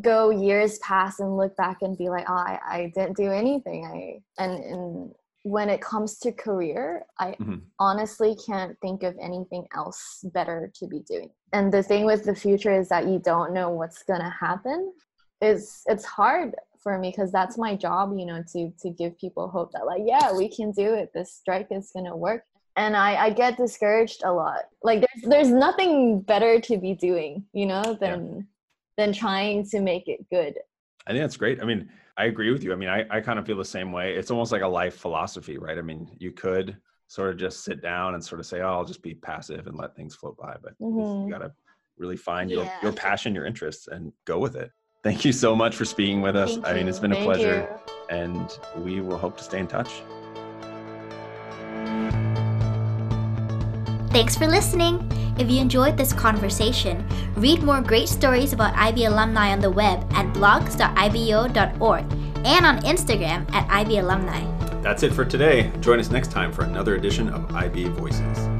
go 0.00 0.30
years 0.30 0.78
past 0.78 1.20
and 1.20 1.36
look 1.36 1.56
back 1.56 1.78
and 1.82 1.98
be 1.98 2.08
like, 2.08 2.24
oh, 2.28 2.34
I, 2.34 2.58
I 2.66 2.92
didn't 2.94 3.16
do 3.16 3.30
anything. 3.30 3.84
I 3.84 4.42
and 4.42 4.64
and 4.64 5.12
when 5.42 5.68
it 5.68 5.80
comes 5.82 6.18
to 6.20 6.32
career, 6.32 7.04
I 7.18 7.36
Mhm. 7.40 7.62
honestly 7.78 8.36
can't 8.46 8.78
think 8.80 9.02
of 9.02 9.16
anything 9.20 9.66
else 9.74 10.24
better 10.32 10.70
to 10.76 10.86
be 10.86 11.00
doing. 11.00 11.30
And 11.52 11.72
the 11.72 11.82
thing 11.82 12.04
with 12.06 12.24
the 12.24 12.34
future 12.34 12.72
is 12.72 12.88
that 12.90 13.08
you 13.08 13.18
don't 13.18 13.52
know 13.52 13.70
what's 13.70 14.02
gonna 14.04 14.30
happen. 14.30 14.92
It's 15.40 15.82
it's 15.86 16.04
hard 16.04 16.54
for 16.82 16.98
me 16.98 17.10
because 17.10 17.32
that's 17.32 17.56
my 17.58 17.76
job, 17.76 18.12
you 18.16 18.26
know, 18.26 18.42
to 18.52 18.72
to 18.80 18.90
give 18.90 19.16
people 19.18 19.48
hope 19.48 19.72
that 19.72 19.86
like, 19.86 20.02
yeah, 20.04 20.32
we 20.32 20.48
can 20.48 20.72
do 20.72 20.94
it. 20.94 21.10
This 21.14 21.32
strike 21.34 21.68
is 21.70 21.90
gonna 21.94 22.16
work. 22.16 22.44
And 22.76 22.96
I, 22.96 23.26
I 23.26 23.30
get 23.30 23.56
discouraged 23.58 24.22
a 24.24 24.32
lot. 24.32 24.62
Like 24.82 25.00
there's 25.00 25.30
there's 25.30 25.50
nothing 25.50 26.20
better 26.20 26.60
to 26.60 26.78
be 26.78 26.94
doing, 26.94 27.44
you 27.52 27.66
know, 27.66 27.96
than 28.00 28.48
than 28.96 29.12
trying 29.12 29.66
to 29.70 29.80
make 29.80 30.08
it 30.08 30.28
good. 30.30 30.58
I 31.06 31.10
think 31.12 31.22
that's 31.22 31.36
great. 31.36 31.60
I 31.60 31.64
mean, 31.64 31.90
I 32.16 32.26
agree 32.26 32.52
with 32.52 32.62
you. 32.62 32.72
I 32.72 32.76
mean, 32.76 32.88
I, 32.88 33.04
I 33.10 33.20
kind 33.20 33.38
of 33.38 33.46
feel 33.46 33.56
the 33.56 33.64
same 33.64 33.90
way. 33.90 34.14
It's 34.14 34.30
almost 34.30 34.52
like 34.52 34.62
a 34.62 34.68
life 34.68 34.96
philosophy, 34.96 35.58
right? 35.58 35.76
I 35.78 35.82
mean, 35.82 36.14
you 36.18 36.30
could 36.30 36.76
sort 37.08 37.30
of 37.30 37.36
just 37.36 37.64
sit 37.64 37.82
down 37.82 38.14
and 38.14 38.24
sort 38.24 38.38
of 38.40 38.46
say, 38.46 38.60
oh, 38.60 38.68
I'll 38.68 38.84
just 38.84 39.02
be 39.02 39.14
passive 39.14 39.66
and 39.66 39.76
let 39.76 39.96
things 39.96 40.14
float 40.14 40.36
by. 40.36 40.56
But 40.62 40.74
Mhm. 40.80 41.26
you 41.26 41.32
got 41.32 41.38
to 41.38 41.52
really 41.98 42.16
find 42.16 42.50
your, 42.50 42.66
your 42.82 42.92
passion, 42.92 43.34
your 43.34 43.46
interests, 43.46 43.88
and 43.88 44.12
go 44.26 44.38
with 44.38 44.54
it. 44.56 44.70
Thank 45.02 45.24
you 45.24 45.32
so 45.32 45.56
much 45.56 45.74
for 45.74 45.84
speaking 45.84 46.22
with 46.22 46.36
us. 46.36 46.52
Thank 46.52 46.66
I 46.66 46.74
mean, 46.74 46.88
it's 46.88 47.00
been 47.00 47.12
a 47.12 47.24
pleasure, 47.24 47.68
you. 47.68 48.16
and 48.16 48.58
we 48.76 49.00
will 49.00 49.18
hope 49.18 49.36
to 49.38 49.44
stay 49.44 49.58
in 49.58 49.66
touch. 49.66 50.02
Thanks 54.12 54.36
for 54.36 54.46
listening. 54.46 55.08
If 55.38 55.50
you 55.50 55.60
enjoyed 55.60 55.96
this 55.96 56.12
conversation, 56.12 57.04
read 57.34 57.62
more 57.62 57.80
great 57.80 58.08
stories 58.08 58.52
about 58.52 58.76
IB 58.76 59.06
alumni 59.06 59.50
on 59.50 59.60
the 59.60 59.70
web 59.70 60.00
at 60.12 60.26
blogs.ibo.org 60.34 62.04
and 62.44 62.66
on 62.66 62.78
Instagram 62.82 63.50
at 63.52 63.68
IB 63.70 63.98
alumni. 63.98 64.44
That's 64.82 65.02
it 65.02 65.12
for 65.12 65.24
today. 65.24 65.72
Join 65.80 65.98
us 65.98 66.10
next 66.10 66.30
time 66.30 66.52
for 66.52 66.64
another 66.64 66.94
edition 66.94 67.28
of 67.28 67.52
IB 67.54 67.88
Voices. 67.88 68.51